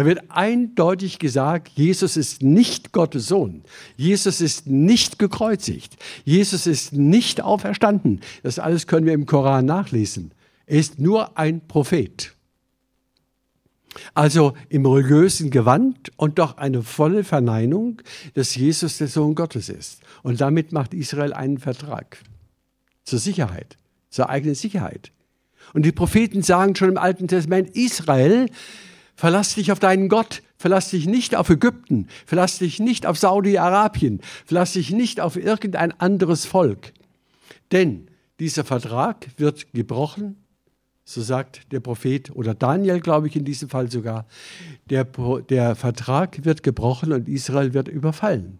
Da 0.00 0.06
wird 0.06 0.30
eindeutig 0.30 1.18
gesagt, 1.18 1.72
Jesus 1.74 2.16
ist 2.16 2.42
nicht 2.42 2.90
Gottes 2.90 3.26
Sohn. 3.26 3.64
Jesus 3.98 4.40
ist 4.40 4.66
nicht 4.66 5.18
gekreuzigt. 5.18 5.98
Jesus 6.24 6.66
ist 6.66 6.94
nicht 6.94 7.42
auferstanden. 7.42 8.20
Das 8.42 8.58
alles 8.58 8.86
können 8.86 9.04
wir 9.04 9.12
im 9.12 9.26
Koran 9.26 9.66
nachlesen. 9.66 10.32
Er 10.64 10.78
ist 10.78 10.98
nur 11.00 11.36
ein 11.36 11.68
Prophet. 11.68 12.34
Also 14.14 14.54
im 14.70 14.86
religiösen 14.86 15.50
Gewand 15.50 16.10
und 16.16 16.38
doch 16.38 16.56
eine 16.56 16.82
volle 16.82 17.22
Verneinung, 17.22 18.00
dass 18.32 18.56
Jesus 18.56 18.96
der 18.96 19.08
Sohn 19.08 19.34
Gottes 19.34 19.68
ist. 19.68 20.00
Und 20.22 20.40
damit 20.40 20.72
macht 20.72 20.94
Israel 20.94 21.34
einen 21.34 21.58
Vertrag 21.58 22.22
zur 23.04 23.18
Sicherheit, 23.18 23.76
zur 24.08 24.30
eigenen 24.30 24.54
Sicherheit. 24.54 25.12
Und 25.74 25.84
die 25.84 25.92
Propheten 25.92 26.42
sagen 26.42 26.74
schon 26.74 26.88
im 26.88 26.96
Alten 26.96 27.28
Testament, 27.28 27.76
Israel 27.76 28.48
Verlass 29.20 29.54
dich 29.54 29.70
auf 29.70 29.78
deinen 29.78 30.08
Gott. 30.08 30.40
Verlass 30.56 30.88
dich 30.88 31.04
nicht 31.04 31.36
auf 31.36 31.50
Ägypten. 31.50 32.08
Verlass 32.24 32.56
dich 32.56 32.80
nicht 32.80 33.04
auf 33.04 33.18
Saudi-Arabien. 33.18 34.22
Verlass 34.46 34.72
dich 34.72 34.92
nicht 34.92 35.20
auf 35.20 35.36
irgendein 35.36 35.92
anderes 36.00 36.46
Volk. 36.46 36.94
Denn 37.70 38.08
dieser 38.38 38.64
Vertrag 38.64 39.26
wird 39.36 39.74
gebrochen, 39.74 40.42
so 41.04 41.20
sagt 41.20 41.70
der 41.70 41.80
Prophet 41.80 42.30
oder 42.30 42.54
Daniel, 42.54 43.00
glaube 43.00 43.26
ich, 43.26 43.36
in 43.36 43.44
diesem 43.44 43.68
Fall 43.68 43.90
sogar. 43.90 44.24
Der, 44.88 45.04
der 45.04 45.76
Vertrag 45.76 46.42
wird 46.46 46.62
gebrochen 46.62 47.12
und 47.12 47.28
Israel 47.28 47.74
wird 47.74 47.88
überfallen. 47.88 48.58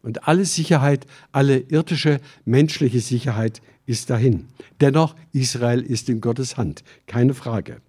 Und 0.00 0.26
alle 0.26 0.46
Sicherheit, 0.46 1.06
alle 1.32 1.58
irdische, 1.58 2.18
menschliche 2.46 3.00
Sicherheit 3.00 3.60
ist 3.84 4.08
dahin. 4.08 4.48
Dennoch, 4.80 5.14
Israel 5.32 5.82
ist 5.82 6.08
in 6.08 6.22
Gottes 6.22 6.56
Hand, 6.56 6.82
keine 7.06 7.34
Frage. 7.34 7.82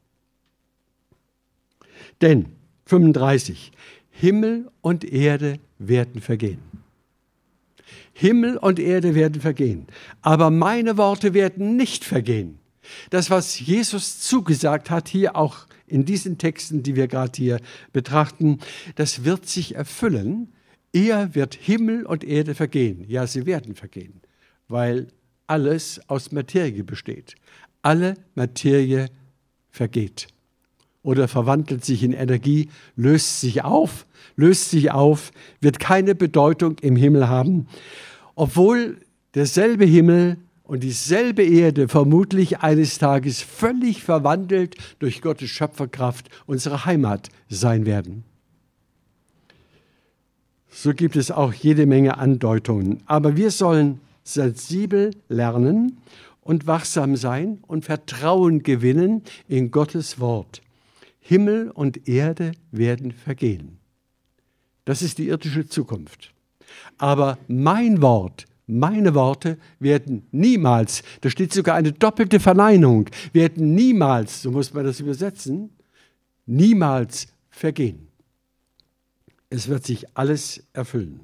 Denn 2.21 2.47
35, 2.86 3.71
Himmel 4.10 4.69
und 4.82 5.04
Erde 5.04 5.60
werden 5.80 6.21
vergehen. 6.21 6.60
Himmel 8.13 8.58
und 8.58 8.80
Erde 8.80 9.15
werden 9.15 9.41
vergehen, 9.41 9.88
aber 10.21 10.52
meine 10.52 10.97
Worte 10.97 11.34
werden 11.34 11.76
nicht 11.76 12.06
vergehen. 12.06 12.60
Das, 13.10 13.30
was 13.30 13.60
Jesus 13.60 14.19
zugesagt 14.19 14.89
hat, 14.89 15.08
hier 15.08 15.36
auch 15.36 15.65
in 15.88 16.06
diesen 16.06 16.38
Texten, 16.38 16.84
die 16.84 16.95
wir 16.95 17.08
gerade 17.08 17.32
hier 17.36 17.60
betrachten, 17.91 18.60
das 18.95 19.23
wird 19.23 19.47
sich 19.47 19.76
erfüllen. 19.76 20.54
Er 20.91 21.34
wird 21.34 21.56
Himmel 21.56 22.06
und 22.06 22.23
Erde 22.23 22.56
vergehen. 22.56 23.06
Ja, 23.08 23.26
sie 23.26 23.45
werden 23.45 23.73
vergehen, 23.73 24.21
weil 24.67 25.08
alles 25.47 25.99
aus 26.08 26.32
Materie 26.32 26.84
besteht. 26.84 27.36
Alle 27.82 28.15
Materie 28.36 29.08
vergeht 29.69 30.33
oder 31.04 31.28
verwandelt 31.28 31.86
sich 31.86 32.02
in 32.04 32.13
Energie, 32.13 32.70
löst 32.96 33.42
sich 33.42 33.63
auf, 33.63 34.06
löst 34.36 34.72
sich 34.72 34.92
auf, 34.92 35.32
wird 35.62 35.80
keine 35.80 36.16
Bedeutung 36.16 36.78
im 36.82 36.96
Himmel 36.96 37.28
haben, 37.28 37.68
obwohl 38.36 38.98
derselbe 39.36 39.86
Himmel 39.86 40.38
und 40.63 40.82
dieselbe 40.82 41.44
Erde 41.44 41.88
vermutlich 41.88 42.60
eines 42.60 42.98
Tages 42.98 43.42
völlig 43.42 44.02
verwandelt 44.02 44.76
durch 45.00 45.22
Gottes 45.22 45.50
Schöpferkraft 45.50 46.30
unsere 46.46 46.86
Heimat 46.86 47.30
sein 47.50 47.86
werden. 47.86 48.24
So 50.70 50.94
gibt 50.94 51.16
es 51.16 51.30
auch 51.30 51.54
jede 51.54 51.86
Menge 51.86 52.18
Andeutungen. 52.18 53.04
Aber 53.06 53.38
wir 53.38 53.52
sollen 53.52 54.00
sensibel 54.24 55.12
lernen 55.30 55.98
und 56.42 56.66
wachsam 56.66 57.16
sein 57.16 57.60
und 57.68 57.86
Vertrauen 57.86 58.63
gewinnen 58.63 59.22
in 59.48 59.70
Gottes 59.70 60.20
Wort. 60.20 60.62
Himmel 61.26 61.72
und 61.72 62.10
Erde 62.10 62.52
werden 62.72 63.14
vergehen. 63.14 63.80
Das 64.84 65.02
ist 65.02 65.18
die 65.20 65.30
irdische 65.30 65.66
Zukunft. 65.66 66.34
Aber 66.98 67.38
mein 67.48 68.02
Wort, 68.02 68.46
meine 68.68 69.16
Worte 69.16 69.58
werden 69.80 70.28
niemals, 70.32 71.02
da 71.22 71.30
steht 71.30 71.54
sogar 71.54 71.76
eine 71.76 71.94
doppelte 71.94 72.42
Verneinung, 72.42 73.10
werden 73.32 73.74
niemals, 73.74 74.42
so 74.42 74.52
muss 74.52 74.74
man 74.74 74.84
das 74.84 75.00
übersetzen, 75.00 75.70
niemals 76.46 77.28
vergehen. 77.50 78.10
Es 79.50 79.70
wird 79.70 79.86
sich 79.86 80.06
alles 80.18 80.62
erfüllen. 80.74 81.22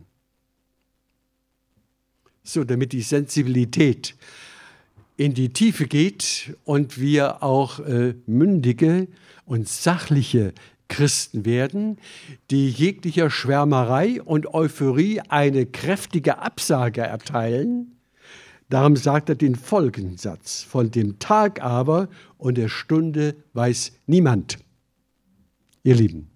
So, 2.44 2.64
damit 2.64 2.94
die 2.94 3.02
Sensibilität 3.02 4.16
in 5.20 5.34
die 5.34 5.50
Tiefe 5.50 5.86
geht 5.86 6.56
und 6.64 6.98
wir 6.98 7.44
auch 7.44 7.82
äh, 7.82 8.16
mündige 8.26 9.10
und 9.44 9.68
sachliche 9.68 10.54
Christen 10.88 11.44
werden, 11.44 11.98
die 12.52 12.70
jeglicher 12.70 13.30
Schwärmerei 13.30 14.22
und 14.22 14.54
Euphorie 14.54 15.20
eine 15.28 15.66
kräftige 15.66 16.38
Absage 16.38 17.02
erteilen. 17.02 17.98
Darum 18.70 18.96
sagt 18.96 19.28
er 19.28 19.36
den 19.36 19.56
folgenden 19.56 20.16
Satz, 20.16 20.64
von 20.64 20.90
dem 20.90 21.20
Tag 21.20 21.62
aber 21.62 22.08
und 22.38 22.58
der 22.58 22.70
Stunde 22.70 23.36
weiß 23.52 23.92
niemand. 24.08 24.58
Ihr 25.84 25.96
Lieben, 25.96 26.29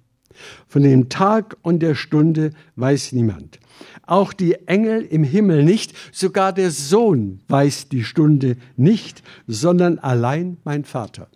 von 0.67 0.83
dem 0.83 1.09
Tag 1.09 1.57
und 1.61 1.79
der 1.79 1.95
Stunde 1.95 2.51
weiß 2.75 3.13
niemand. 3.13 3.59
Auch 4.05 4.33
die 4.33 4.53
Engel 4.67 5.01
im 5.01 5.23
Himmel 5.23 5.63
nicht, 5.63 5.93
sogar 6.11 6.53
der 6.53 6.71
Sohn 6.71 7.41
weiß 7.47 7.89
die 7.89 8.03
Stunde 8.03 8.57
nicht, 8.75 9.23
sondern 9.47 9.99
allein 9.99 10.57
mein 10.63 10.85
Vater. 10.85 11.29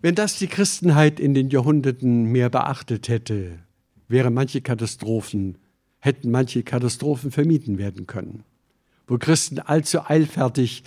Wenn 0.00 0.14
das 0.14 0.38
die 0.38 0.48
Christenheit 0.48 1.20
in 1.20 1.32
den 1.32 1.48
Jahrhunderten 1.48 2.24
mehr 2.24 2.50
beachtet 2.50 3.08
hätte, 3.08 3.60
wären 4.08 4.34
manche 4.34 4.60
Katastrophen, 4.60 5.58
hätten 6.00 6.30
manche 6.30 6.64
Katastrophen 6.64 7.30
vermieden 7.30 7.78
werden 7.78 8.06
können. 8.06 8.42
Wo 9.06 9.18
Christen 9.18 9.60
allzu 9.60 10.00
eilfertig 10.04 10.82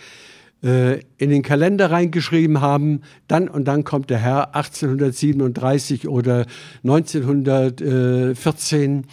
äh, 0.65 0.99
in 1.17 1.30
den 1.30 1.43
Kalender 1.43 1.91
reingeschrieben 1.91 2.60
haben, 2.60 3.01
dann 3.28 3.47
und 3.47 3.65
dann 3.65 3.84
kommt 3.84 4.10
der 4.10 4.17
Herr 4.17 4.56
1837 4.56 6.08
oder 6.08 6.47
1914, 6.84 9.06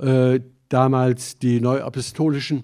äh, 0.00 0.38
damals 0.68 1.38
die 1.38 1.60
Neuapostolischen, 1.60 2.62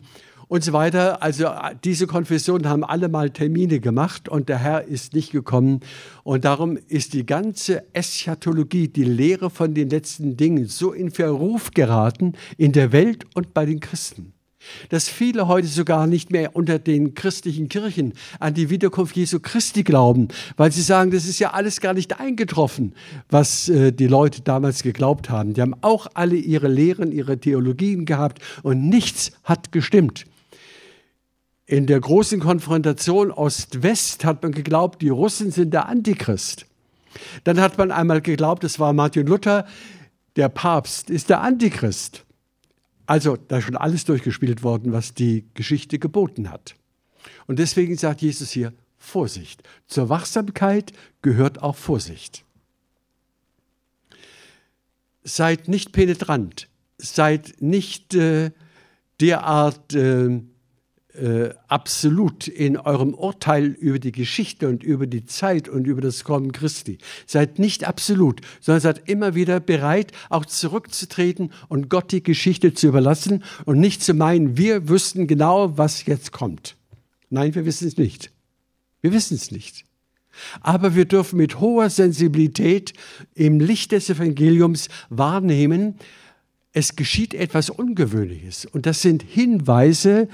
und 0.48 0.64
so 0.64 0.72
weiter. 0.72 1.22
Also 1.22 1.46
diese 1.84 2.06
Konfessionen 2.06 2.68
haben 2.68 2.82
alle 2.82 3.08
mal 3.08 3.30
Termine 3.30 3.80
gemacht 3.80 4.28
und 4.28 4.48
der 4.48 4.58
Herr 4.58 4.84
ist 4.84 5.12
nicht 5.12 5.30
gekommen. 5.30 5.80
Und 6.24 6.44
darum 6.44 6.78
ist 6.88 7.12
die 7.12 7.26
ganze 7.26 7.94
Eschatologie, 7.94 8.88
die 8.88 9.04
Lehre 9.04 9.50
von 9.50 9.74
den 9.74 9.90
letzten 9.90 10.36
Dingen, 10.36 10.66
so 10.66 10.92
in 10.92 11.10
Verruf 11.10 11.70
geraten 11.72 12.32
in 12.56 12.72
der 12.72 12.92
Welt 12.92 13.26
und 13.34 13.52
bei 13.52 13.66
den 13.66 13.80
Christen 13.80 14.32
dass 14.88 15.08
viele 15.08 15.48
heute 15.48 15.66
sogar 15.66 16.06
nicht 16.06 16.30
mehr 16.30 16.56
unter 16.56 16.78
den 16.78 17.14
christlichen 17.14 17.68
Kirchen 17.68 18.14
an 18.40 18.54
die 18.54 18.70
Wiederkunft 18.70 19.16
Jesu 19.16 19.40
Christi 19.40 19.82
glauben, 19.82 20.28
weil 20.56 20.72
sie 20.72 20.82
sagen, 20.82 21.10
das 21.10 21.26
ist 21.26 21.38
ja 21.38 21.52
alles 21.52 21.80
gar 21.80 21.94
nicht 21.94 22.20
eingetroffen, 22.20 22.94
was 23.28 23.68
äh, 23.68 23.92
die 23.92 24.06
Leute 24.06 24.42
damals 24.42 24.82
geglaubt 24.82 25.30
haben. 25.30 25.54
Die 25.54 25.62
haben 25.62 25.74
auch 25.82 26.08
alle 26.14 26.36
ihre 26.36 26.68
Lehren, 26.68 27.12
ihre 27.12 27.38
Theologien 27.38 28.04
gehabt 28.04 28.42
und 28.62 28.88
nichts 28.88 29.32
hat 29.44 29.72
gestimmt. 29.72 30.24
In 31.66 31.86
der 31.86 32.00
großen 32.00 32.40
Konfrontation 32.40 33.30
Ost-West 33.30 34.24
hat 34.24 34.42
man 34.42 34.52
geglaubt, 34.52 35.02
die 35.02 35.10
Russen 35.10 35.50
sind 35.50 35.74
der 35.74 35.86
Antichrist. 35.86 36.64
Dann 37.44 37.60
hat 37.60 37.76
man 37.76 37.90
einmal 37.90 38.22
geglaubt, 38.22 38.64
es 38.64 38.78
war 38.78 38.92
Martin 38.94 39.26
Luther, 39.26 39.66
der 40.36 40.48
Papst 40.48 41.10
ist 41.10 41.28
der 41.28 41.42
Antichrist. 41.42 42.24
Also 43.08 43.38
da 43.38 43.56
ist 43.56 43.64
schon 43.64 43.76
alles 43.76 44.04
durchgespielt 44.04 44.62
worden, 44.62 44.92
was 44.92 45.14
die 45.14 45.46
Geschichte 45.54 45.98
geboten 45.98 46.50
hat. 46.50 46.76
Und 47.46 47.58
deswegen 47.58 47.96
sagt 47.96 48.20
Jesus 48.20 48.50
hier, 48.50 48.74
Vorsicht. 48.98 49.62
Zur 49.86 50.10
Wachsamkeit 50.10 50.92
gehört 51.22 51.62
auch 51.62 51.74
Vorsicht. 51.74 52.44
Seid 55.24 55.68
nicht 55.68 55.92
penetrant, 55.92 56.68
seid 56.98 57.62
nicht 57.62 58.14
äh, 58.14 58.50
derart 59.22 59.94
äh, 59.94 60.42
äh, 61.18 61.54
absolut 61.66 62.48
in 62.48 62.76
eurem 62.76 63.12
Urteil 63.12 63.66
über 63.66 63.98
die 63.98 64.12
Geschichte 64.12 64.68
und 64.68 64.82
über 64.82 65.06
die 65.06 65.26
Zeit 65.26 65.68
und 65.68 65.86
über 65.86 66.00
das 66.00 66.24
Kommen 66.24 66.52
Christi. 66.52 66.98
Seid 67.26 67.58
nicht 67.58 67.86
absolut, 67.86 68.40
sondern 68.60 68.80
seid 68.80 69.08
immer 69.08 69.34
wieder 69.34 69.60
bereit, 69.60 70.12
auch 70.30 70.46
zurückzutreten 70.46 71.52
und 71.68 71.88
Gott 71.88 72.12
die 72.12 72.22
Geschichte 72.22 72.72
zu 72.74 72.86
überlassen 72.88 73.42
und 73.64 73.80
nicht 73.80 74.02
zu 74.02 74.14
meinen, 74.14 74.56
wir 74.56 74.88
wüssten 74.88 75.26
genau, 75.26 75.76
was 75.76 76.06
jetzt 76.06 76.32
kommt. 76.32 76.76
Nein, 77.30 77.54
wir 77.54 77.66
wissen 77.66 77.88
es 77.88 77.96
nicht. 77.96 78.30
Wir 79.00 79.12
wissen 79.12 79.34
es 79.34 79.50
nicht. 79.50 79.84
Aber 80.60 80.94
wir 80.94 81.04
dürfen 81.04 81.36
mit 81.36 81.60
hoher 81.60 81.90
Sensibilität 81.90 82.92
im 83.34 83.60
Licht 83.60 83.92
des 83.92 84.08
Evangeliums 84.08 84.88
wahrnehmen, 85.10 85.96
es 86.72 86.96
geschieht 86.96 87.34
etwas 87.34 87.70
Ungewöhnliches. 87.70 88.66
Und 88.66 88.86
das 88.86 89.02
sind 89.02 89.22
Hinweise, 89.22 90.28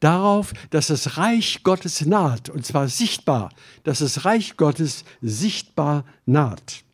darauf, 0.00 0.52
dass 0.70 0.88
das 0.88 1.16
Reich 1.16 1.62
Gottes 1.62 2.06
naht, 2.06 2.48
und 2.48 2.64
zwar 2.64 2.88
sichtbar, 2.88 3.50
dass 3.84 3.98
das 3.98 4.24
Reich 4.24 4.56
Gottes 4.56 5.04
sichtbar 5.20 6.04
naht. 6.26 6.84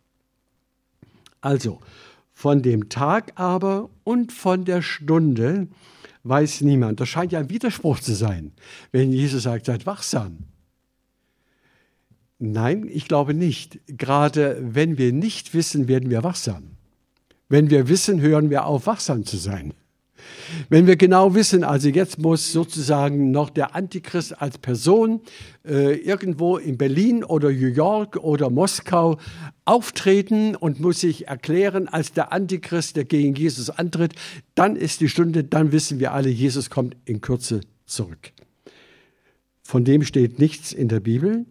Also, 1.40 1.80
von 2.32 2.62
dem 2.62 2.88
Tag 2.88 3.32
aber 3.36 3.90
und 4.02 4.32
von 4.32 4.64
der 4.64 4.82
Stunde 4.82 5.68
weiß 6.24 6.62
niemand. 6.62 7.00
Das 7.00 7.08
scheint 7.08 7.32
ja 7.32 7.38
ein 7.38 7.50
Widerspruch 7.50 8.00
zu 8.00 8.14
sein, 8.14 8.52
wenn 8.92 9.12
Jesus 9.12 9.44
sagt, 9.44 9.66
seid 9.66 9.86
wachsam. 9.86 10.38
Nein, 12.38 12.88
ich 12.92 13.06
glaube 13.06 13.34
nicht. 13.34 13.78
Gerade 13.86 14.58
wenn 14.60 14.98
wir 14.98 15.12
nicht 15.12 15.54
wissen, 15.54 15.86
werden 15.86 16.10
wir 16.10 16.24
wachsam. 16.24 16.70
Wenn 17.48 17.70
wir 17.70 17.88
wissen, 17.88 18.20
hören 18.20 18.50
wir 18.50 18.66
auf, 18.66 18.86
wachsam 18.86 19.24
zu 19.24 19.36
sein. 19.36 19.74
Wenn 20.68 20.86
wir 20.86 20.96
genau 20.96 21.34
wissen, 21.34 21.64
also 21.64 21.88
jetzt 21.88 22.18
muss 22.18 22.52
sozusagen 22.52 23.30
noch 23.30 23.50
der 23.50 23.74
Antichrist 23.74 24.40
als 24.40 24.58
Person 24.58 25.20
äh, 25.64 25.94
irgendwo 25.96 26.56
in 26.56 26.76
Berlin 26.76 27.24
oder 27.24 27.50
New 27.50 27.68
York 27.68 28.16
oder 28.16 28.50
Moskau 28.50 29.18
auftreten 29.64 30.54
und 30.56 30.80
muss 30.80 31.00
sich 31.00 31.28
erklären 31.28 31.88
als 31.88 32.12
der 32.12 32.32
Antichrist, 32.32 32.96
der 32.96 33.04
gegen 33.04 33.34
Jesus 33.34 33.70
antritt, 33.70 34.14
dann 34.54 34.76
ist 34.76 35.00
die 35.00 35.08
Stunde, 35.08 35.44
dann 35.44 35.72
wissen 35.72 35.98
wir 36.00 36.12
alle, 36.12 36.28
Jesus 36.28 36.70
kommt 36.70 36.96
in 37.04 37.20
Kürze 37.20 37.60
zurück. 37.86 38.32
Von 39.62 39.84
dem 39.84 40.02
steht 40.02 40.38
nichts 40.38 40.72
in 40.72 40.88
der 40.88 41.00
Bibel. 41.00 41.46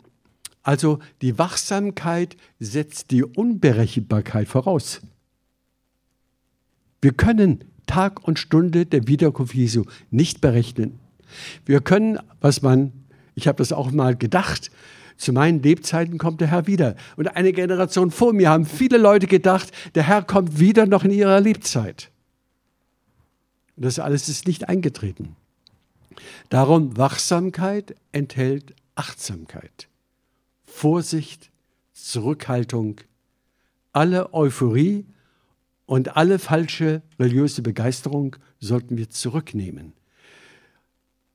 Also 0.61 0.99
die 1.21 1.37
Wachsamkeit 1.37 2.37
setzt 2.59 3.11
die 3.11 3.23
Unberechenbarkeit 3.23 4.47
voraus. 4.47 5.01
Wir 7.01 7.11
können 7.11 7.65
Tag 7.85 8.27
und 8.27 8.39
Stunde 8.39 8.85
der 8.85 9.07
Wiederkunft 9.07 9.53
Jesu 9.53 9.85
nicht 10.11 10.41
berechnen. 10.41 10.99
Wir 11.65 11.81
können, 11.81 12.19
was 12.41 12.61
man, 12.61 12.91
ich 13.35 13.47
habe 13.47 13.57
das 13.57 13.71
auch 13.71 13.91
mal 13.91 14.15
gedacht, 14.15 14.71
zu 15.17 15.31
meinen 15.31 15.61
Lebzeiten 15.61 16.17
kommt 16.17 16.41
der 16.41 16.49
Herr 16.49 16.67
wieder. 16.67 16.95
Und 17.15 17.27
eine 17.27 17.53
Generation 17.53 18.11
vor 18.11 18.33
mir 18.33 18.49
haben 18.49 18.65
viele 18.65 18.97
Leute 18.97 19.27
gedacht, 19.27 19.71
der 19.95 20.03
Herr 20.03 20.23
kommt 20.23 20.59
wieder 20.59 20.85
noch 20.85 21.03
in 21.03 21.11
ihrer 21.11 21.39
Lebzeit. 21.39 22.09
Und 23.75 23.85
das 23.85 23.99
alles 23.99 24.29
ist 24.29 24.47
nicht 24.47 24.69
eingetreten. 24.69 25.35
Darum 26.49 26.97
Wachsamkeit 26.97 27.95
enthält 28.11 28.75
Achtsamkeit, 28.95 29.87
Vorsicht, 30.65 31.51
Zurückhaltung, 31.93 33.01
alle 33.91 34.33
Euphorie 34.33 35.05
und 35.85 36.15
alle 36.15 36.39
falsche 36.39 37.01
religiöse 37.19 37.61
Begeisterung 37.61 38.35
sollten 38.59 38.97
wir 38.97 39.09
zurücknehmen. 39.09 39.93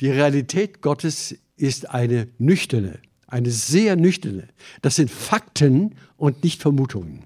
Die 0.00 0.11
Realität 0.11 0.80
Gottes 0.80 1.37
ist 1.56 1.90
eine 1.90 2.28
nüchterne, 2.38 3.00
eine 3.26 3.50
sehr 3.50 3.96
nüchterne. 3.96 4.48
Das 4.80 4.96
sind 4.96 5.11
Fakten 5.11 5.96
und 6.16 6.44
nicht 6.44 6.62
Vermutungen. 6.62 7.24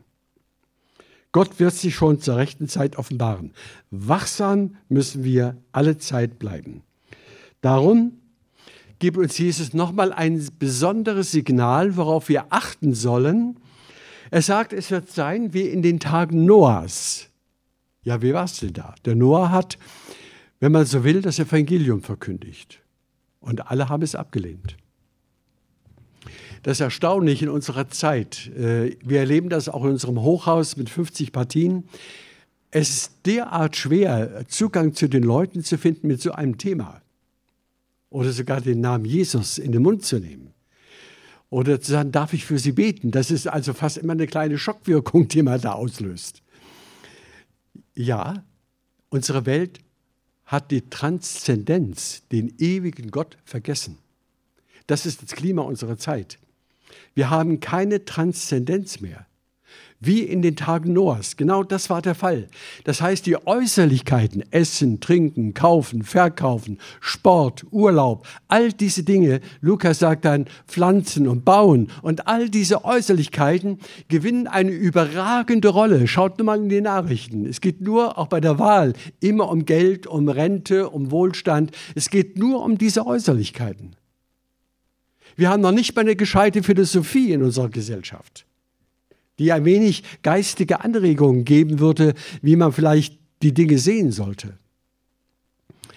Gott 1.32 1.60
wird 1.60 1.74
sich 1.74 1.94
schon 1.94 2.20
zur 2.20 2.36
rechten 2.36 2.68
Zeit 2.68 2.96
offenbaren. 2.96 3.52
Wachsam 3.90 4.76
müssen 4.88 5.24
wir 5.24 5.56
alle 5.72 5.96
Zeit 5.98 6.38
bleiben. 6.38 6.82
Darum 7.62 8.18
gibt 8.98 9.16
uns 9.16 9.38
Jesus 9.38 9.72
nochmal 9.72 10.12
ein 10.12 10.46
besonderes 10.58 11.32
Signal, 11.32 11.96
worauf 11.96 12.28
wir 12.28 12.46
achten 12.50 12.94
sollen, 12.94 13.56
er 14.32 14.40
sagt, 14.40 14.72
es 14.72 14.90
wird 14.90 15.10
sein 15.10 15.52
wie 15.52 15.68
in 15.68 15.82
den 15.82 16.00
Tagen 16.00 16.46
Noahs. 16.46 17.28
Ja, 18.02 18.22
wie 18.22 18.32
war 18.32 18.44
es 18.44 18.60
denn 18.60 18.72
da? 18.72 18.94
Der 19.04 19.14
Noah 19.14 19.50
hat, 19.50 19.76
wenn 20.58 20.72
man 20.72 20.86
so 20.86 21.04
will, 21.04 21.20
das 21.20 21.38
Evangelium 21.38 22.00
verkündigt. 22.00 22.80
Und 23.40 23.70
alle 23.70 23.90
haben 23.90 24.02
es 24.02 24.14
abgelehnt. 24.14 24.78
Das 26.62 26.78
ist 26.78 26.80
erstaunlich 26.80 27.42
in 27.42 27.50
unserer 27.50 27.90
Zeit. 27.90 28.46
Äh, 28.56 28.96
wir 29.04 29.18
erleben 29.18 29.50
das 29.50 29.68
auch 29.68 29.84
in 29.84 29.90
unserem 29.90 30.18
Hochhaus 30.22 30.78
mit 30.78 30.88
50 30.88 31.30
Partien. 31.32 31.84
Es 32.70 32.88
ist 32.88 33.12
derart 33.26 33.76
schwer, 33.76 34.46
Zugang 34.48 34.94
zu 34.94 35.08
den 35.08 35.24
Leuten 35.24 35.62
zu 35.62 35.76
finden 35.76 36.06
mit 36.06 36.22
so 36.22 36.32
einem 36.32 36.56
Thema. 36.56 37.02
Oder 38.08 38.32
sogar 38.32 38.62
den 38.62 38.80
Namen 38.80 39.04
Jesus 39.04 39.58
in 39.58 39.72
den 39.72 39.82
Mund 39.82 40.06
zu 40.06 40.18
nehmen. 40.18 40.54
Oder 41.52 41.82
zu 41.82 41.92
sagen, 41.92 42.12
darf 42.12 42.32
ich 42.32 42.46
für 42.46 42.58
Sie 42.58 42.72
beten? 42.72 43.10
Das 43.10 43.30
ist 43.30 43.46
also 43.46 43.74
fast 43.74 43.98
immer 43.98 44.14
eine 44.14 44.26
kleine 44.26 44.56
Schockwirkung, 44.56 45.28
die 45.28 45.42
man 45.42 45.60
da 45.60 45.72
auslöst. 45.72 46.40
Ja, 47.94 48.42
unsere 49.10 49.44
Welt 49.44 49.80
hat 50.46 50.70
die 50.70 50.88
Transzendenz, 50.88 52.26
den 52.32 52.54
ewigen 52.56 53.10
Gott 53.10 53.36
vergessen. 53.44 53.98
Das 54.86 55.04
ist 55.04 55.22
das 55.22 55.32
Klima 55.32 55.60
unserer 55.60 55.98
Zeit. 55.98 56.38
Wir 57.14 57.28
haben 57.28 57.60
keine 57.60 58.06
Transzendenz 58.06 59.02
mehr 59.02 59.26
wie 60.02 60.20
in 60.20 60.42
den 60.42 60.56
Tagen 60.56 60.92
Noahs. 60.92 61.36
Genau 61.36 61.62
das 61.62 61.88
war 61.88 62.02
der 62.02 62.16
Fall. 62.16 62.48
Das 62.84 63.00
heißt, 63.00 63.24
die 63.24 63.36
Äußerlichkeiten, 63.46 64.42
Essen, 64.50 65.00
Trinken, 65.00 65.54
Kaufen, 65.54 66.02
Verkaufen, 66.02 66.78
Sport, 67.00 67.64
Urlaub, 67.70 68.26
all 68.48 68.72
diese 68.72 69.04
Dinge, 69.04 69.40
Lukas 69.60 70.00
sagt 70.00 70.24
dann 70.24 70.46
Pflanzen 70.66 71.28
und 71.28 71.44
Bauen 71.44 71.88
und 72.02 72.26
all 72.26 72.48
diese 72.48 72.84
Äußerlichkeiten 72.84 73.78
gewinnen 74.08 74.48
eine 74.48 74.72
überragende 74.72 75.68
Rolle. 75.68 76.08
Schaut 76.08 76.38
nur 76.38 76.46
mal 76.46 76.58
in 76.58 76.68
die 76.68 76.80
Nachrichten. 76.80 77.46
Es 77.46 77.60
geht 77.60 77.80
nur, 77.80 78.18
auch 78.18 78.26
bei 78.26 78.40
der 78.40 78.58
Wahl, 78.58 78.94
immer 79.20 79.48
um 79.48 79.64
Geld, 79.64 80.08
um 80.08 80.28
Rente, 80.28 80.90
um 80.90 81.12
Wohlstand. 81.12 81.70
Es 81.94 82.10
geht 82.10 82.36
nur 82.36 82.64
um 82.64 82.76
diese 82.76 83.06
Äußerlichkeiten. 83.06 83.94
Wir 85.36 85.48
haben 85.48 85.62
noch 85.62 85.72
nicht 85.72 85.94
mal 85.94 86.02
eine 86.02 86.16
gescheite 86.16 86.62
Philosophie 86.62 87.32
in 87.32 87.42
unserer 87.42 87.70
Gesellschaft 87.70 88.44
die 89.42 89.52
ein 89.52 89.64
wenig 89.64 90.04
geistige 90.22 90.82
Anregungen 90.82 91.44
geben 91.44 91.80
würde, 91.80 92.14
wie 92.42 92.54
man 92.54 92.70
vielleicht 92.72 93.18
die 93.42 93.52
Dinge 93.52 93.76
sehen 93.78 94.12
sollte. 94.12 94.56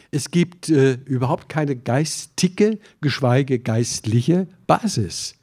Es 0.09 0.31
gibt 0.31 0.69
äh, 0.69 0.93
überhaupt 1.05 1.47
keine 1.47 1.75
geistige, 1.75 2.79
geschweige 3.01 3.59
geistliche 3.59 4.47
Basis. 4.65 5.35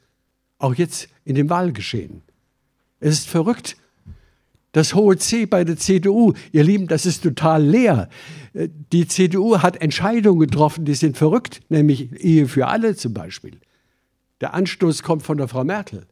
Auch 0.57 0.75
jetzt 0.75 1.07
in 1.23 1.35
dem 1.35 1.49
Wahlgeschehen. 1.49 2.23
Es 2.99 3.19
ist 3.19 3.29
verrückt. 3.29 3.77
Das 4.73 4.95
hohe 4.95 5.17
C 5.17 5.45
bei 5.45 5.63
der 5.63 5.77
CDU, 5.77 6.33
ihr 6.51 6.63
Lieben, 6.65 6.87
das 6.87 7.05
ist 7.05 7.23
total 7.23 7.63
leer. 7.63 8.09
Äh, 8.53 8.67
die 8.91 9.07
CDU 9.07 9.59
hat 9.59 9.81
Entscheidungen 9.81 10.41
getroffen, 10.41 10.83
die 10.83 10.95
sind 10.95 11.15
verrückt, 11.15 11.61
nämlich 11.69 12.11
Ehe 12.21 12.49
für 12.49 12.67
alle 12.67 12.97
zum 12.97 13.13
Beispiel. 13.13 13.61
Der 14.41 14.53
Anstoß 14.53 15.03
kommt 15.03 15.23
von 15.23 15.37
der 15.37 15.47
Frau 15.47 15.63
Merkel. 15.63 16.05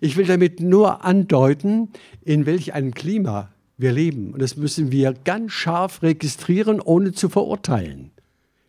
Ich 0.00 0.16
will 0.16 0.26
damit 0.26 0.60
nur 0.60 1.04
andeuten, 1.04 1.90
in 2.24 2.46
welch 2.46 2.74
einem 2.74 2.94
Klima 2.94 3.50
wir 3.76 3.92
leben. 3.92 4.32
Und 4.32 4.42
das 4.42 4.56
müssen 4.56 4.92
wir 4.92 5.12
ganz 5.12 5.52
scharf 5.52 6.02
registrieren, 6.02 6.80
ohne 6.80 7.12
zu 7.12 7.28
verurteilen. 7.28 8.10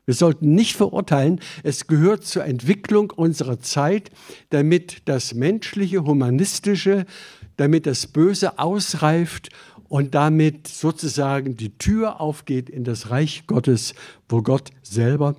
Wir 0.06 0.16
sollten 0.16 0.56
nicht 0.56 0.76
verurteilen, 0.76 1.40
es 1.62 1.86
gehört 1.86 2.26
zur 2.26 2.44
Entwicklung 2.44 3.12
unserer 3.12 3.60
Zeit, 3.60 4.10
damit 4.50 5.04
das 5.06 5.36
menschliche, 5.36 6.04
humanistische, 6.04 7.06
damit 7.58 7.86
das 7.86 8.08
Böse 8.08 8.58
ausreift 8.58 9.50
und 9.88 10.16
damit 10.16 10.68
sozusagen 10.68 11.58
die 11.58 11.78
Tür 11.78 12.22
aufgeht 12.22 12.70
in 12.70 12.84
das 12.84 13.12
Reich 13.12 13.46
Gottes, 13.46 13.94
wo 14.28 14.42
Gott 14.42 14.70
selber 14.82 15.36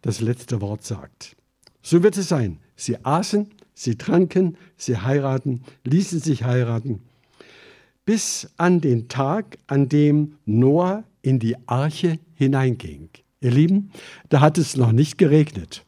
das 0.00 0.20
letzte 0.20 0.60
Wort 0.60 0.84
sagt. 0.84 1.36
So 1.82 2.02
wird 2.02 2.16
es 2.16 2.28
sein. 2.28 2.60
Sie 2.76 2.96
aßen, 3.04 3.50
sie 3.74 3.96
tranken, 3.96 4.56
sie 4.76 4.96
heiraten, 4.96 5.62
ließen 5.84 6.20
sich 6.20 6.44
heiraten, 6.44 7.00
bis 8.04 8.50
an 8.56 8.80
den 8.80 9.08
Tag, 9.08 9.58
an 9.66 9.88
dem 9.88 10.36
Noah 10.46 11.04
in 11.22 11.38
die 11.38 11.56
Arche 11.66 12.18
hineinging. 12.34 13.08
Ihr 13.40 13.50
Lieben, 13.50 13.90
da 14.28 14.40
hat 14.40 14.58
es 14.58 14.76
noch 14.76 14.92
nicht 14.92 15.18
geregnet. 15.18 15.84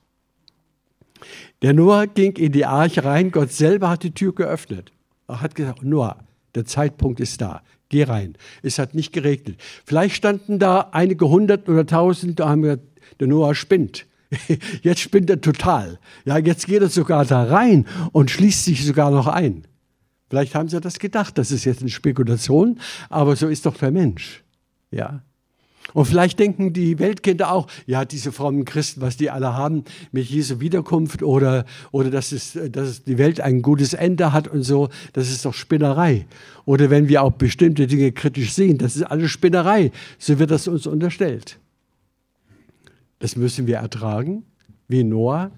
Der 1.62 1.72
Noah 1.72 2.06
ging 2.06 2.36
in 2.36 2.52
die 2.52 2.66
Arche 2.66 3.04
rein, 3.04 3.30
Gott 3.30 3.52
selber 3.52 3.88
hat 3.88 4.02
die 4.02 4.12
Tür 4.12 4.34
geöffnet. 4.34 4.92
Er 5.28 5.40
hat 5.40 5.54
gesagt, 5.54 5.82
Noah, 5.82 6.18
der 6.54 6.64
Zeitpunkt 6.64 7.20
ist 7.20 7.40
da, 7.40 7.62
geh 7.88 8.04
rein. 8.04 8.36
Es 8.62 8.78
hat 8.78 8.94
nicht 8.94 9.12
geregnet. 9.12 9.60
Vielleicht 9.84 10.16
standen 10.16 10.58
da 10.58 10.88
einige 10.92 11.28
hundert 11.28 11.68
oder 11.68 11.86
tausend, 11.86 12.40
da 12.40 12.48
haben 12.48 12.62
wir, 12.62 12.78
der 13.20 13.28
Noah 13.28 13.54
spinnt. 13.54 14.06
Jetzt 14.82 15.00
spinnt 15.00 15.30
er 15.30 15.40
total. 15.40 15.98
Ja, 16.24 16.38
jetzt 16.38 16.66
geht 16.66 16.82
er 16.82 16.88
sogar 16.88 17.24
da 17.24 17.44
rein 17.44 17.86
und 18.12 18.30
schließt 18.30 18.64
sich 18.64 18.84
sogar 18.84 19.10
noch 19.10 19.26
ein. 19.26 19.66
Vielleicht 20.28 20.54
haben 20.54 20.68
sie 20.68 20.80
das 20.80 20.98
gedacht, 20.98 21.38
das 21.38 21.52
ist 21.52 21.64
jetzt 21.64 21.82
eine 21.82 21.90
Spekulation, 21.90 22.80
aber 23.08 23.36
so 23.36 23.46
ist 23.46 23.64
doch 23.64 23.76
der 23.76 23.92
Mensch. 23.92 24.42
Ja. 24.90 25.22
Und 25.92 26.06
vielleicht 26.06 26.40
denken 26.40 26.72
die 26.72 26.98
Weltkinder 26.98 27.52
auch, 27.52 27.68
ja, 27.86 28.04
diese 28.04 28.32
frommen 28.32 28.64
Christen, 28.64 29.00
was 29.02 29.16
die 29.16 29.30
alle 29.30 29.54
haben 29.54 29.84
mit 30.10 30.26
Jesu 30.26 30.58
Wiederkunft 30.58 31.22
oder, 31.22 31.64
oder 31.92 32.10
dass, 32.10 32.32
es, 32.32 32.58
dass 32.70 33.04
die 33.04 33.18
Welt 33.18 33.40
ein 33.40 33.62
gutes 33.62 33.94
Ende 33.94 34.32
hat 34.32 34.48
und 34.48 34.62
so, 34.62 34.88
das 35.12 35.30
ist 35.30 35.44
doch 35.44 35.54
Spinnerei. 35.54 36.26
Oder 36.64 36.90
wenn 36.90 37.08
wir 37.08 37.22
auch 37.22 37.32
bestimmte 37.32 37.86
Dinge 37.86 38.10
kritisch 38.10 38.52
sehen, 38.52 38.78
das 38.78 38.96
ist 38.96 39.04
alles 39.04 39.30
Spinnerei. 39.30 39.92
So 40.18 40.40
wird 40.40 40.50
das 40.50 40.66
uns 40.66 40.88
unterstellt. 40.88 41.60
Das 43.18 43.36
müssen 43.36 43.66
wir 43.66 43.76
ertragen, 43.78 44.44
wie 44.88 45.04
Noah 45.04 45.50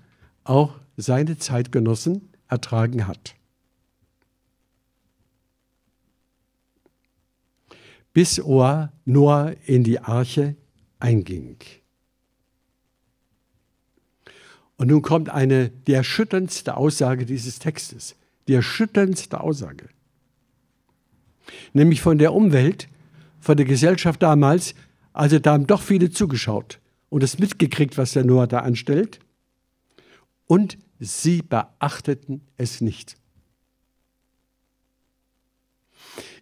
auch 0.45 0.75
seine 0.97 1.39
Zeitgenossen 1.39 2.33
ertragen 2.49 3.07
hat. 3.07 3.35
bis 8.19 8.39
Noah 8.39 9.55
in 9.67 9.85
die 9.85 10.01
Arche 10.01 10.57
einging. 10.99 11.57
Und 14.77 14.89
nun 14.89 15.03
kommt 15.03 15.29
eine, 15.29 15.71
die 15.71 15.93
erschütterndste 15.93 16.77
Aussage 16.77 17.27
dieses 17.27 17.61
Textes, 17.61 18.17
die 18.49 18.55
erschütterndste 18.55 19.41
Aussage. 19.41 19.89
Nämlich 21.73 22.01
von 22.01 22.19
der 22.19 22.35
Umwelt, 22.35 22.89
von 23.39 23.57
der 23.57 23.67
Gesellschaft 23.67 24.21
damals, 24.21 24.75
also 25.13 25.39
da 25.39 25.53
haben 25.53 25.69
doch 25.69 25.83
viele 25.83 26.11
zugeschaut 26.11 26.81
und 27.11 27.23
es 27.23 27.39
mitgekriegt, 27.39 27.97
was 27.99 28.13
der 28.13 28.25
Noah 28.25 28.47
da 28.47 28.61
anstellt. 28.61 29.21
Und 30.47 30.79
sie 30.99 31.43
beachteten 31.43 32.43
es 32.57 32.81
nicht. 32.81 33.17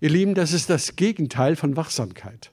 Ihr 0.00 0.10
Lieben, 0.10 0.34
das 0.34 0.52
ist 0.52 0.70
das 0.70 0.96
Gegenteil 0.96 1.56
von 1.56 1.76
Wachsamkeit. 1.76 2.52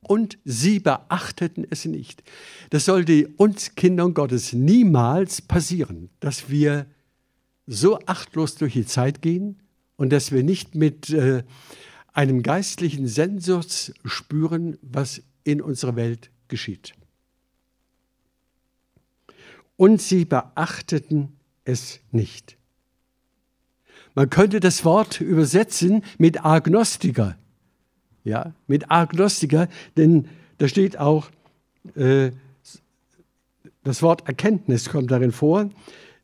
Und 0.00 0.38
sie 0.44 0.78
beachteten 0.78 1.66
es 1.68 1.84
nicht. 1.84 2.22
Das 2.70 2.84
sollte 2.84 3.28
uns 3.36 3.74
Kindern 3.74 4.14
Gottes 4.14 4.52
niemals 4.52 5.42
passieren, 5.42 6.10
dass 6.20 6.48
wir 6.48 6.86
so 7.66 7.98
achtlos 8.06 8.54
durch 8.54 8.74
die 8.74 8.86
Zeit 8.86 9.20
gehen 9.20 9.60
und 9.96 10.10
dass 10.10 10.30
wir 10.30 10.44
nicht 10.44 10.76
mit 10.76 11.10
äh, 11.10 11.42
einem 12.12 12.42
geistlichen 12.42 13.08
Sensors 13.08 13.92
spüren, 14.04 14.78
was 14.80 15.22
in 15.42 15.60
unserer 15.60 15.96
Welt 15.96 16.30
geschieht. 16.48 16.94
Und 19.76 20.00
sie 20.00 20.24
beachteten 20.24 21.36
es 21.64 22.00
nicht. 22.10 22.56
Man 24.14 24.30
könnte 24.30 24.60
das 24.60 24.84
Wort 24.84 25.20
übersetzen 25.20 26.02
mit 26.16 26.44
Agnostiker. 26.44 27.36
Ja, 28.24 28.54
mit 28.66 28.90
Agnostiker, 28.90 29.68
denn 29.96 30.28
da 30.58 30.68
steht 30.68 30.98
auch, 30.98 31.30
äh, 31.94 32.30
das 33.84 34.02
Wort 34.02 34.26
Erkenntnis 34.26 34.88
kommt 34.88 35.10
darin 35.10 35.32
vor. 35.32 35.70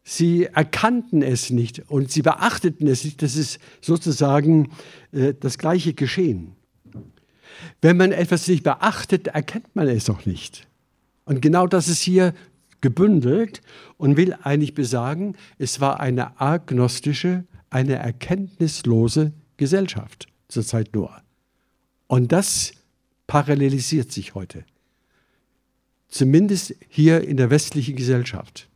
Sie 0.03 0.47
erkannten 0.47 1.23
es 1.23 1.51
nicht 1.51 1.91
und 1.91 2.11
sie 2.11 2.23
beachteten 2.23 2.89
es 2.89 3.05
nicht. 3.05 3.23
Das 3.23 3.37
ist 3.37 3.61
sozusagen 3.81 4.73
äh, 5.13 5.35
das 5.39 5.59
gleiche 5.59 5.95
Geschehen. 5.95 6.57
Wenn 7.81 7.97
man 7.97 8.13
etwas 8.13 8.49
nicht 8.49 8.63
beachtet, 8.63 9.29
erkennt 9.29 9.75
man 9.75 9.89
es 9.89 10.09
auch 10.11 10.27
nicht. 10.27 10.67
Und 11.25 11.41
genau 11.41 11.67
das 11.67 11.89
ist 11.89 12.03
hier 12.03 12.35
gebündelt 12.81 13.63
und 13.97 14.17
will 14.17 14.37
eigentlich 14.43 14.75
besagen, 14.75 15.37
es 15.59 15.81
war 15.81 16.01
eine 16.01 16.41
agnostische 16.41 17.45
eine 17.73 17.95
erkenntnislose 17.95 19.33
Gesellschaft 19.57 20.27
zur 20.49 20.65
Zeit 20.65 20.95
Noah. 20.95 21.23
Und 22.07 22.33
das 22.33 22.73
parallelisiert 23.27 24.13
sich 24.13 24.35
heute. 24.35 24.65
Zumindest 26.09 26.75
hier 26.89 27.27
in 27.27 27.39
der 27.39 27.49
westlichen 27.49 27.97
Gesellschaft. 27.97 28.69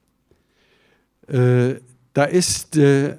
Äh, 1.29 1.75
da 2.15 2.25
ist 2.25 2.77
äh, 2.77 3.19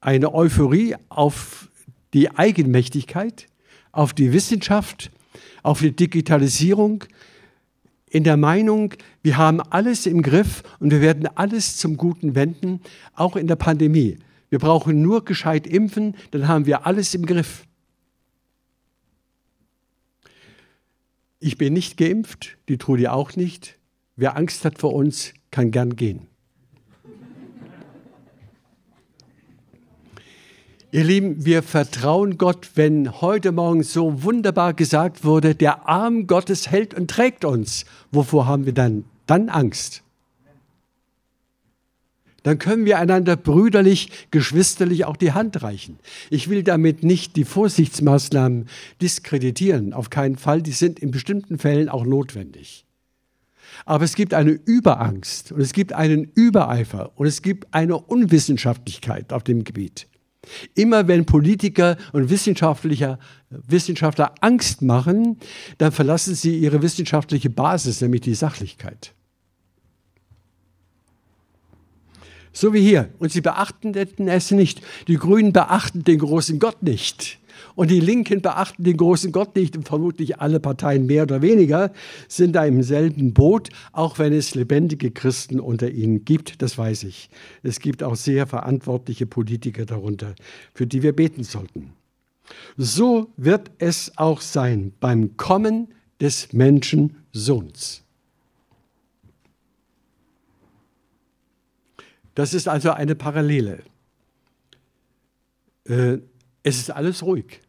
eine 0.00 0.32
Euphorie 0.32 0.96
auf 1.10 1.68
die 2.14 2.30
Eigenmächtigkeit, 2.30 3.48
auf 3.92 4.12
die 4.12 4.32
Wissenschaft, 4.32 5.10
auf 5.62 5.80
die 5.80 5.94
Digitalisierung, 5.94 7.04
in 8.10 8.24
der 8.24 8.36
Meinung, 8.36 8.94
wir 9.22 9.36
haben 9.36 9.60
alles 9.60 10.06
im 10.06 10.22
Griff 10.22 10.64
und 10.80 10.90
wir 10.90 11.00
werden 11.00 11.28
alles 11.36 11.76
zum 11.76 11.96
Guten 11.96 12.34
wenden, 12.34 12.80
auch 13.14 13.36
in 13.36 13.46
der 13.46 13.56
Pandemie. 13.56 14.18
Wir 14.48 14.58
brauchen 14.58 15.00
nur 15.00 15.24
gescheit 15.24 15.66
impfen, 15.66 16.16
dann 16.32 16.48
haben 16.48 16.66
wir 16.66 16.86
alles 16.86 17.14
im 17.14 17.24
Griff. 17.24 17.64
Ich 21.38 21.56
bin 21.56 21.72
nicht 21.72 21.96
geimpft, 21.96 22.58
die 22.68 22.78
Trudi 22.78 23.06
auch 23.06 23.36
nicht. 23.36 23.78
Wer 24.16 24.36
Angst 24.36 24.64
hat 24.64 24.78
vor 24.78 24.92
uns, 24.92 25.32
kann 25.50 25.70
gern 25.70 25.94
gehen. 25.96 26.29
Ihr 30.92 31.04
Lieben, 31.04 31.44
wir 31.44 31.62
vertrauen 31.62 32.36
Gott, 32.36 32.70
wenn 32.74 33.20
heute 33.20 33.52
Morgen 33.52 33.84
so 33.84 34.24
wunderbar 34.24 34.74
gesagt 34.74 35.22
wurde, 35.22 35.54
der 35.54 35.88
Arm 35.88 36.26
Gottes 36.26 36.68
hält 36.68 36.94
und 36.94 37.08
trägt 37.08 37.44
uns. 37.44 37.84
Wovor 38.10 38.48
haben 38.48 38.66
wir 38.66 38.72
dann, 38.72 39.04
dann 39.26 39.48
Angst? 39.50 40.02
Dann 42.42 42.58
können 42.58 42.86
wir 42.86 42.98
einander 42.98 43.36
brüderlich, 43.36 44.10
geschwisterlich 44.32 45.04
auch 45.04 45.16
die 45.16 45.30
Hand 45.30 45.62
reichen. 45.62 46.00
Ich 46.28 46.48
will 46.50 46.64
damit 46.64 47.04
nicht 47.04 47.36
die 47.36 47.44
Vorsichtsmaßnahmen 47.44 48.66
diskreditieren, 49.00 49.92
auf 49.92 50.10
keinen 50.10 50.38
Fall, 50.38 50.60
die 50.60 50.72
sind 50.72 50.98
in 50.98 51.12
bestimmten 51.12 51.60
Fällen 51.60 51.88
auch 51.88 52.04
notwendig. 52.04 52.84
Aber 53.84 54.04
es 54.04 54.16
gibt 54.16 54.34
eine 54.34 54.50
Überangst 54.50 55.52
und 55.52 55.60
es 55.60 55.72
gibt 55.72 55.92
einen 55.92 56.24
Übereifer 56.34 57.12
und 57.14 57.28
es 57.28 57.42
gibt 57.42 57.72
eine 57.72 57.96
Unwissenschaftlichkeit 57.96 59.32
auf 59.32 59.44
dem 59.44 59.62
Gebiet. 59.62 60.08
Immer 60.74 61.06
wenn 61.06 61.26
Politiker 61.26 61.96
und 62.12 62.30
Wissenschaftler, 62.30 63.18
Wissenschaftler 63.50 64.34
Angst 64.40 64.82
machen, 64.82 65.38
dann 65.78 65.92
verlassen 65.92 66.34
sie 66.34 66.58
ihre 66.58 66.82
wissenschaftliche 66.82 67.50
Basis, 67.50 68.00
nämlich 68.00 68.22
die 68.22 68.34
Sachlichkeit. 68.34 69.14
So 72.52 72.72
wie 72.72 72.80
hier. 72.80 73.10
Und 73.18 73.32
sie 73.32 73.40
beachten 73.40 73.94
es 73.94 74.50
nicht. 74.50 74.82
Die 75.08 75.16
Grünen 75.16 75.52
beachten 75.52 76.04
den 76.04 76.18
großen 76.18 76.58
Gott 76.58 76.82
nicht. 76.82 77.39
Und 77.80 77.90
die 77.90 78.00
Linken 78.00 78.42
beachten 78.42 78.84
den 78.84 78.98
großen 78.98 79.32
Gott 79.32 79.56
nicht 79.56 79.74
und 79.74 79.88
vermutlich 79.88 80.38
alle 80.38 80.60
Parteien 80.60 81.06
mehr 81.06 81.22
oder 81.22 81.40
weniger 81.40 81.94
sind 82.28 82.52
da 82.52 82.66
im 82.66 82.82
selben 82.82 83.32
Boot, 83.32 83.70
auch 83.92 84.18
wenn 84.18 84.34
es 84.34 84.54
lebendige 84.54 85.10
Christen 85.10 85.58
unter 85.58 85.90
ihnen 85.90 86.26
gibt, 86.26 86.60
das 86.60 86.76
weiß 86.76 87.04
ich. 87.04 87.30
Es 87.62 87.80
gibt 87.80 88.02
auch 88.02 88.16
sehr 88.16 88.46
verantwortliche 88.46 89.24
Politiker 89.24 89.86
darunter, 89.86 90.34
für 90.74 90.86
die 90.86 91.02
wir 91.02 91.16
beten 91.16 91.42
sollten. 91.42 91.94
So 92.76 93.32
wird 93.38 93.70
es 93.78 94.12
auch 94.18 94.42
sein 94.42 94.92
beim 95.00 95.38
Kommen 95.38 95.88
des 96.20 96.52
Menschensohns. 96.52 98.02
Das 102.34 102.52
ist 102.52 102.68
also 102.68 102.90
eine 102.90 103.14
Parallele. 103.14 103.84
Äh, 105.84 106.18
es 106.62 106.76
ist 106.76 106.90
alles 106.90 107.22
ruhig. 107.22 107.62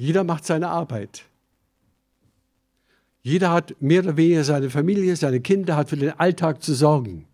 Jeder 0.00 0.24
macht 0.24 0.46
seine 0.46 0.68
Arbeit. 0.68 1.24
Jeder 3.22 3.50
hat 3.50 3.74
mehr 3.82 4.00
oder 4.00 4.16
weniger 4.16 4.44
seine 4.44 4.70
Familie, 4.70 5.14
seine 5.14 5.42
Kinder, 5.42 5.76
hat 5.76 5.90
für 5.90 5.98
den 5.98 6.18
Alltag 6.18 6.62
zu 6.62 6.72
sorgen. 6.72 7.26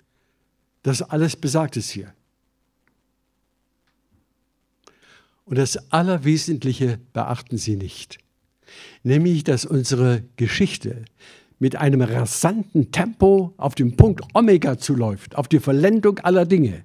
Das 0.82 1.00
alles 1.00 1.36
besagt 1.36 1.76
es 1.76 1.90
hier. 1.90 2.12
Und 5.44 5.58
das 5.58 5.92
Allerwesentliche 5.92 6.98
beachten 7.12 7.56
Sie 7.56 7.76
nicht, 7.76 8.18
nämlich 9.04 9.44
dass 9.44 9.64
unsere 9.64 10.24
Geschichte 10.34 11.04
mit 11.60 11.76
einem 11.76 12.00
rasanten 12.00 12.90
Tempo 12.90 13.54
auf 13.58 13.76
dem 13.76 13.94
Punkt 13.96 14.22
Omega 14.34 14.76
zuläuft, 14.76 15.36
auf 15.36 15.46
die 15.46 15.60
Verlendung 15.60 16.18
aller 16.18 16.46
Dinge. 16.46 16.82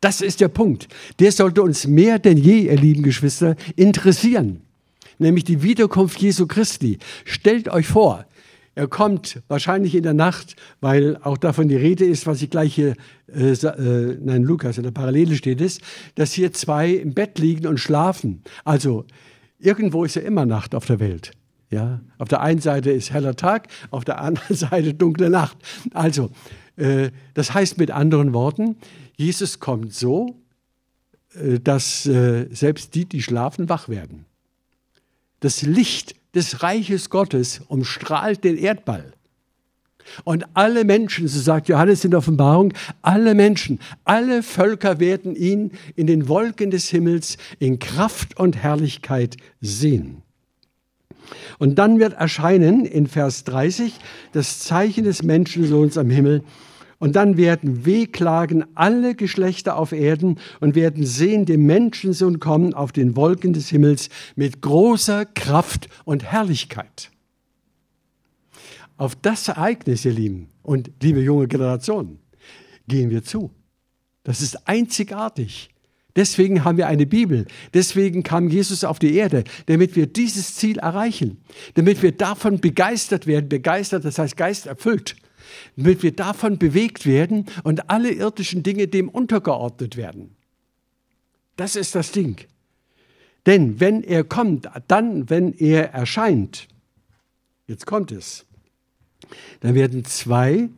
Das 0.00 0.22
ist 0.22 0.40
der 0.40 0.48
Punkt. 0.48 0.88
Der 1.18 1.30
sollte 1.30 1.60
uns 1.60 1.86
mehr 1.86 2.18
denn 2.18 2.38
je, 2.38 2.60
ihr 2.60 2.76
lieben 2.76 3.02
Geschwister, 3.02 3.54
interessieren. 3.76 4.62
Nämlich 5.20 5.44
die 5.44 5.62
Wiederkunft 5.62 6.20
Jesu 6.20 6.46
Christi. 6.46 6.98
Stellt 7.24 7.68
euch 7.68 7.86
vor, 7.86 8.24
er 8.74 8.88
kommt 8.88 9.42
wahrscheinlich 9.48 9.94
in 9.94 10.02
der 10.02 10.14
Nacht, 10.14 10.56
weil 10.80 11.18
auch 11.18 11.36
davon 11.36 11.68
die 11.68 11.76
Rede 11.76 12.06
ist, 12.06 12.26
was 12.26 12.40
ich 12.40 12.48
gleich 12.48 12.74
hier, 12.74 12.94
äh, 13.28 13.52
äh, 13.52 14.18
nein, 14.22 14.42
Lukas, 14.42 14.78
in 14.78 14.84
der 14.84 14.92
Parallele 14.92 15.34
steht 15.34 15.60
es, 15.60 15.80
dass 16.14 16.32
hier 16.32 16.52
zwei 16.52 16.88
im 16.90 17.12
Bett 17.12 17.38
liegen 17.38 17.66
und 17.66 17.78
schlafen. 17.78 18.42
Also 18.64 19.04
irgendwo 19.58 20.04
ist 20.04 20.16
ja 20.16 20.22
immer 20.22 20.46
Nacht 20.46 20.74
auf 20.74 20.86
der 20.86 21.00
Welt. 21.00 21.32
Ja, 21.70 22.00
auf 22.16 22.28
der 22.28 22.40
einen 22.40 22.60
Seite 22.60 22.90
ist 22.90 23.12
heller 23.12 23.36
Tag, 23.36 23.68
auf 23.90 24.04
der 24.04 24.20
anderen 24.20 24.56
Seite 24.56 24.94
dunkle 24.94 25.28
Nacht. 25.28 25.58
Also, 25.92 26.30
äh, 26.76 27.10
das 27.34 27.52
heißt 27.52 27.76
mit 27.76 27.90
anderen 27.90 28.32
Worten, 28.32 28.76
Jesus 29.16 29.60
kommt 29.60 29.92
so, 29.92 30.36
äh, 31.34 31.60
dass 31.60 32.06
äh, 32.06 32.46
selbst 32.50 32.94
die, 32.94 33.04
die 33.04 33.22
schlafen, 33.22 33.68
wach 33.68 33.90
werden. 33.90 34.24
Das 35.40 35.62
Licht 35.62 36.14
des 36.34 36.62
Reiches 36.62 37.10
Gottes 37.10 37.60
umstrahlt 37.68 38.44
den 38.44 38.56
Erdball. 38.56 39.12
Und 40.24 40.44
alle 40.54 40.84
Menschen, 40.84 41.28
so 41.28 41.40
sagt 41.40 41.68
Johannes 41.68 42.04
in 42.04 42.10
der 42.10 42.18
Offenbarung, 42.18 42.72
alle 43.02 43.34
Menschen, 43.34 43.78
alle 44.04 44.42
Völker 44.42 44.98
werden 44.98 45.36
ihn 45.36 45.72
in 45.96 46.06
den 46.06 46.28
Wolken 46.28 46.70
des 46.70 46.88
Himmels 46.88 47.36
in 47.58 47.78
Kraft 47.78 48.38
und 48.38 48.56
Herrlichkeit 48.56 49.36
sehen. 49.60 50.22
Und 51.58 51.78
dann 51.78 52.00
wird 52.00 52.14
erscheinen 52.14 52.84
in 52.84 53.06
Vers 53.06 53.44
30 53.44 53.94
das 54.32 54.60
Zeichen 54.60 55.04
des 55.04 55.22
Menschensohns 55.22 55.96
am 55.96 56.10
Himmel 56.10 56.42
und 57.00 57.16
dann 57.16 57.38
werden 57.38 57.86
wehklagen 57.86 58.64
alle 58.76 59.14
Geschlechter 59.16 59.76
auf 59.76 59.92
Erden 59.92 60.38
und 60.60 60.74
werden 60.74 61.04
sehen 61.04 61.46
den 61.46 61.64
Menschensohn 61.64 62.38
kommen 62.40 62.74
auf 62.74 62.92
den 62.92 63.16
Wolken 63.16 63.54
des 63.54 63.70
Himmels 63.70 64.10
mit 64.36 64.60
großer 64.60 65.24
Kraft 65.24 65.88
und 66.04 66.22
Herrlichkeit. 66.22 67.10
Auf 68.98 69.16
das 69.16 69.48
Ereignis, 69.48 70.04
ihr 70.04 70.12
Lieben 70.12 70.50
und 70.62 70.90
liebe 71.02 71.20
junge 71.20 71.48
Generation, 71.48 72.18
gehen 72.86 73.08
wir 73.08 73.24
zu. 73.24 73.50
Das 74.22 74.42
ist 74.42 74.68
einzigartig. 74.68 75.70
Deswegen 76.16 76.64
haben 76.64 76.76
wir 76.76 76.86
eine 76.86 77.06
Bibel. 77.06 77.46
Deswegen 77.72 78.22
kam 78.22 78.50
Jesus 78.50 78.84
auf 78.84 78.98
die 78.98 79.14
Erde, 79.14 79.44
damit 79.66 79.96
wir 79.96 80.06
dieses 80.06 80.56
Ziel 80.56 80.78
erreichen. 80.78 81.38
Damit 81.74 82.02
wir 82.02 82.12
davon 82.12 82.60
begeistert 82.60 83.26
werden. 83.26 83.48
Begeistert, 83.48 84.04
das 84.04 84.18
heißt 84.18 84.36
Geist 84.36 84.66
erfüllt 84.66 85.16
damit 85.76 86.02
wir 86.02 86.12
davon 86.14 86.58
bewegt 86.58 87.06
werden 87.06 87.46
und 87.62 87.90
alle 87.90 88.12
irdischen 88.12 88.62
Dinge 88.62 88.88
dem 88.88 89.08
untergeordnet 89.08 89.96
werden. 89.96 90.36
Das 91.56 91.76
ist 91.76 91.94
das 91.94 92.12
Ding. 92.12 92.36
Denn 93.46 93.80
wenn 93.80 94.02
er 94.02 94.24
kommt, 94.24 94.68
dann, 94.88 95.30
wenn 95.30 95.52
er 95.54 95.92
erscheint, 95.92 96.68
jetzt 97.66 97.86
kommt 97.86 98.12
es, 98.12 98.46
dann 99.60 99.74
werden 99.74 100.04
zwei, 100.04 100.68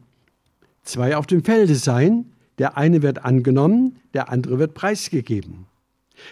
zwei 0.83 1.17
auf 1.17 1.27
dem 1.27 1.45
Felde 1.45 1.75
sein. 1.75 2.27
Der 2.59 2.77
eine 2.77 3.03
wird 3.03 3.25
angenommen, 3.25 3.99
der 4.15 4.29
andere 4.29 4.59
wird 4.59 4.75
preisgegeben. 4.75 5.67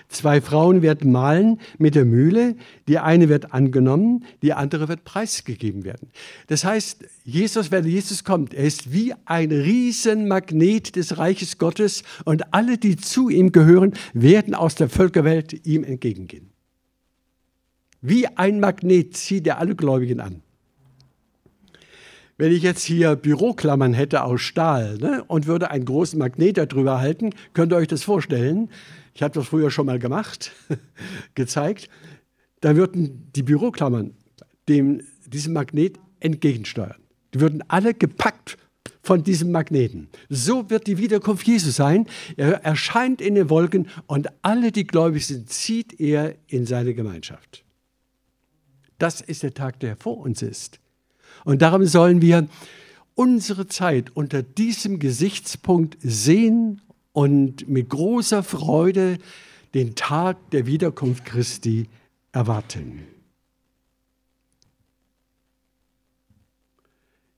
Zwei 0.08 0.40
Frauen 0.40 0.82
werden 0.82 1.12
malen 1.12 1.60
mit 1.78 1.94
der 1.94 2.04
Mühle, 2.04 2.56
die 2.88 2.98
eine 2.98 3.28
wird 3.28 3.52
angenommen, 3.52 4.24
die 4.42 4.52
andere 4.52 4.88
wird 4.88 5.04
preisgegeben 5.04 5.84
werden. 5.84 6.08
Das 6.46 6.64
heißt, 6.64 7.04
Jesus, 7.24 7.70
wenn 7.70 7.86
Jesus 7.86 8.24
kommt, 8.24 8.54
er 8.54 8.64
ist 8.64 8.92
wie 8.92 9.14
ein 9.24 9.50
Riesenmagnet 9.50 10.96
des 10.96 11.18
Reiches 11.18 11.58
Gottes 11.58 12.02
und 12.24 12.52
alle, 12.54 12.78
die 12.78 12.96
zu 12.96 13.28
ihm 13.28 13.52
gehören, 13.52 13.94
werden 14.12 14.54
aus 14.54 14.74
der 14.74 14.88
Völkerwelt 14.88 15.66
ihm 15.66 15.84
entgegengehen. 15.84 16.50
Wie 18.02 18.26
ein 18.26 18.60
Magnet 18.60 19.16
zieht 19.16 19.46
er 19.46 19.58
alle 19.58 19.74
Gläubigen 19.74 20.20
an. 20.20 20.42
Wenn 22.38 22.52
ich 22.52 22.62
jetzt 22.62 22.84
hier 22.84 23.16
Büroklammern 23.16 23.92
hätte 23.92 24.24
aus 24.24 24.40
Stahl 24.40 24.96
ne, 24.96 25.22
und 25.26 25.46
würde 25.46 25.70
einen 25.70 25.84
großen 25.84 26.18
Magnet 26.18 26.56
darüber 26.56 26.98
halten, 26.98 27.34
könnt 27.52 27.70
ihr 27.70 27.76
euch 27.76 27.88
das 27.88 28.02
vorstellen, 28.02 28.70
ich 29.14 29.22
habe 29.22 29.34
das 29.34 29.48
früher 29.48 29.70
schon 29.70 29.86
mal 29.86 29.98
gemacht, 29.98 30.52
gezeigt, 31.34 31.88
dann 32.60 32.76
würden 32.76 33.30
die 33.34 33.42
Büroklammern 33.42 34.14
dem, 34.68 35.02
diesem 35.26 35.52
Magnet 35.52 35.98
entgegensteuern. 36.20 36.96
Die 37.34 37.40
würden 37.40 37.62
alle 37.68 37.94
gepackt 37.94 38.56
von 39.02 39.22
diesem 39.24 39.50
Magneten. 39.50 40.08
So 40.28 40.68
wird 40.68 40.86
die 40.86 40.98
Wiederkunft 40.98 41.46
Jesu 41.46 41.70
sein. 41.70 42.06
Er 42.36 42.64
erscheint 42.64 43.20
in 43.20 43.34
den 43.34 43.48
Wolken 43.50 43.88
und 44.06 44.28
alle, 44.42 44.72
die 44.72 44.86
gläubig 44.86 45.26
sind, 45.26 45.48
zieht 45.48 45.98
er 45.98 46.34
in 46.48 46.66
seine 46.66 46.94
Gemeinschaft. 46.94 47.64
Das 48.98 49.20
ist 49.20 49.42
der 49.42 49.54
Tag, 49.54 49.80
der 49.80 49.96
vor 49.96 50.18
uns 50.18 50.42
ist. 50.42 50.78
Und 51.44 51.62
darum 51.62 51.86
sollen 51.86 52.20
wir 52.20 52.46
unsere 53.14 53.66
Zeit 53.66 54.14
unter 54.14 54.42
diesem 54.42 54.98
Gesichtspunkt 54.98 55.96
sehen 56.00 56.82
und 57.12 57.68
mit 57.68 57.88
großer 57.88 58.42
Freude 58.42 59.18
den 59.74 59.94
Tag 59.94 60.50
der 60.50 60.66
Wiederkunft 60.66 61.24
Christi 61.24 61.88
erwarten. 62.32 63.06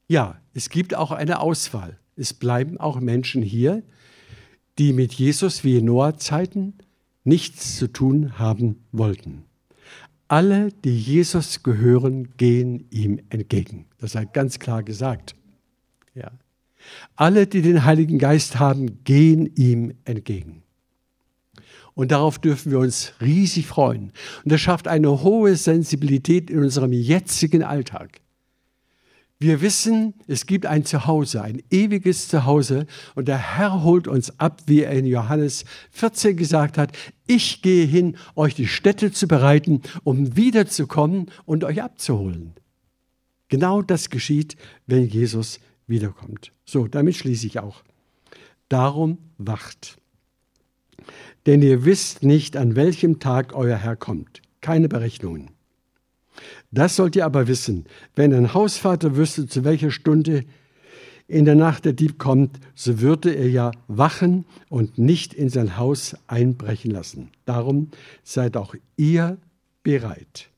Ja, 0.09 0.41
es 0.55 0.69
gibt 0.69 0.95
auch 0.95 1.11
eine 1.11 1.41
Auswahl. 1.41 1.99
Es 2.17 2.35
bleiben 2.35 2.79
auch 2.79 3.01
Menschen 3.01 3.43
hier, 3.43 3.83
die 4.79 4.93
mit 4.93 5.15
Jesus 5.15 5.65
wie 5.65 5.79
in 5.79 5.87
Noah-Zeiten 5.87 6.75
nichts 7.25 7.77
zu 7.77 7.91
tun 7.91 8.39
haben 8.39 8.85
wollten. 8.93 9.45
Alle, 10.29 10.71
die 10.85 10.99
Jesus 10.99 11.63
gehören, 11.63 12.37
gehen 12.37 12.87
ihm 12.91 13.21
entgegen. 13.29 13.87
Das 13.99 14.15
hat 14.15 14.33
ganz 14.35 14.59
klar 14.59 14.83
gesagt. 14.83 15.35
Ja. 16.15 16.31
Alle, 17.17 17.47
die 17.47 17.63
den 17.63 17.85
Heiligen 17.85 18.19
Geist 18.19 18.59
haben, 18.59 19.03
gehen 19.05 19.55
ihm 19.57 19.95
entgegen. 20.05 20.63
Und 21.95 22.11
darauf 22.11 22.39
dürfen 22.39 22.73
wir 22.73 22.79
uns 22.79 23.13
riesig 23.21 23.67
freuen. 23.67 24.13
Und 24.45 24.53
das 24.53 24.61
schafft 24.61 24.89
eine 24.89 25.23
hohe 25.23 25.57
Sensibilität 25.57 26.51
in 26.51 26.61
unserem 26.61 26.93
jetzigen 26.93 27.63
Alltag. 27.63 28.23
Wir 29.43 29.61
wissen, 29.61 30.15
es 30.29 30.47
gibt 30.47 30.67
ein 30.67 30.85
Zuhause, 30.85 31.43
ein 31.43 31.65
ewiges 31.69 32.29
Zuhause 32.29 32.87
und 33.17 33.27
der 33.27 33.39
Herr 33.39 33.83
holt 33.83 34.07
uns 34.07 34.39
ab, 34.39 34.63
wie 34.67 34.83
er 34.83 34.93
in 34.93 35.05
Johannes 35.05 35.65
14 35.91 36.37
gesagt 36.37 36.79
hat, 36.79 36.93
ich 37.27 37.61
gehe 37.61 37.85
hin, 37.85 38.17
euch 38.37 38.55
die 38.55 38.69
Städte 38.69 39.11
zu 39.11 39.27
bereiten, 39.27 39.83
um 40.05 40.37
wiederzukommen 40.37 41.27
und 41.45 41.65
euch 41.65 41.83
abzuholen. 41.83 42.53
Genau 43.49 43.83
das 43.83 44.11
geschieht, 44.11 44.55
wenn 44.87 45.09
Jesus 45.09 45.59
wiederkommt. 45.93 46.51
So, 46.65 46.89
damit 46.89 47.15
schließe 47.15 47.47
ich 47.47 47.61
auch. 47.61 47.85
Darum 48.69 49.19
wacht. 49.39 49.99
Denn 51.47 51.63
ihr 51.63 51.85
wisst 51.85 52.25
nicht, 52.25 52.57
an 52.57 52.75
welchem 52.75 53.21
Tag 53.21 53.55
euer 53.55 53.77
Herr 53.77 53.97
kommt. 53.97 54.43
Keine 54.61 54.89
Berechnungen. 54.89 55.51
Das 56.71 56.97
sollt 56.97 57.15
ihr 57.15 57.27
aber 57.27 57.47
wissen. 57.47 57.85
Wenn 58.17 58.33
ein 58.33 58.55
Hausvater 58.55 59.17
wüsste, 59.17 59.47
zu 59.47 59.63
welcher 59.65 59.91
Stunde 59.91 60.45
in 61.29 61.45
der 61.45 61.55
Nacht 61.55 61.85
der 61.85 61.93
Dieb 61.93 62.19
kommt, 62.19 62.59
so 62.75 63.01
würde 63.01 63.35
er 63.35 63.49
ja 63.49 63.71
wachen 63.89 64.45
und 64.69 64.99
nicht 64.99 65.35
in 65.35 65.49
sein 65.49 65.77
Haus 65.77 66.17
einbrechen 66.27 66.91
lassen. 66.91 67.31
Darum 67.45 67.91
seid 68.23 68.57
auch 68.57 68.75
ihr 68.97 69.39
bereit. 69.83 70.49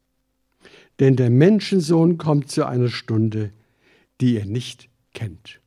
Denn 1.01 1.17
der 1.17 1.31
Menschensohn 1.31 2.19
kommt 2.19 2.51
zu 2.51 2.67
einer 2.67 2.89
Stunde, 2.89 3.51
die 4.21 4.35
ihr 4.35 4.47
nicht 4.47 4.89
kennt. 5.15 5.61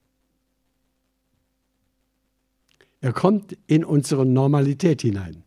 Er 3.02 3.14
kommt 3.14 3.58
in 3.68 3.84
unsere 3.84 4.26
Normalität 4.26 5.02
hinein, 5.02 5.44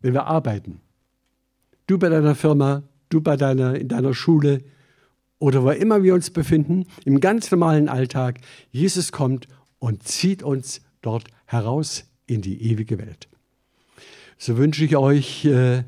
wenn 0.00 0.14
wir 0.14 0.26
arbeiten. 0.26 0.80
Du 1.86 1.98
bei 1.98 2.08
deiner 2.08 2.34
Firma, 2.34 2.82
du 3.08 3.20
bei 3.20 3.36
deiner, 3.36 3.74
in 3.76 3.88
deiner 3.88 4.14
Schule 4.14 4.62
oder 5.38 5.62
wo 5.64 5.70
immer 5.70 6.02
wir 6.02 6.14
uns 6.14 6.30
befinden, 6.30 6.86
im 7.04 7.20
ganz 7.20 7.50
normalen 7.50 7.88
Alltag. 7.88 8.40
Jesus 8.70 9.12
kommt 9.12 9.48
und 9.78 10.02
zieht 10.02 10.42
uns 10.42 10.80
dort 11.00 11.24
heraus 11.46 12.04
in 12.26 12.42
die 12.42 12.70
ewige 12.70 12.98
Welt. 12.98 13.28
So 14.36 14.56
wünsche 14.56 14.84
ich 14.84 14.96
euch 14.96 15.44
äh, 15.44 15.84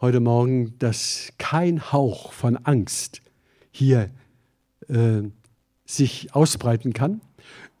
heute 0.00 0.20
Morgen, 0.20 0.78
dass 0.78 1.32
kein 1.38 1.92
Hauch 1.92 2.32
von 2.32 2.56
Angst 2.56 3.22
hier 3.70 4.10
äh, 4.88 5.22
sich 5.84 6.34
ausbreiten 6.34 6.92
kann, 6.92 7.20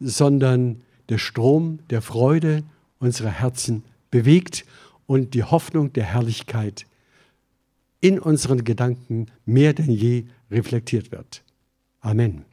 sondern 0.00 0.82
der 1.08 1.18
Strom 1.18 1.78
der 1.90 2.02
Freude 2.02 2.62
unsere 2.98 3.30
Herzen 3.30 3.84
bewegt 4.10 4.64
und 5.06 5.34
die 5.34 5.44
Hoffnung 5.44 5.92
der 5.92 6.04
Herrlichkeit 6.04 6.86
in 8.00 8.18
unseren 8.18 8.64
Gedanken 8.64 9.26
mehr 9.46 9.72
denn 9.72 9.90
je 9.90 10.24
reflektiert 10.50 11.10
wird. 11.10 11.42
Amen. 12.00 12.44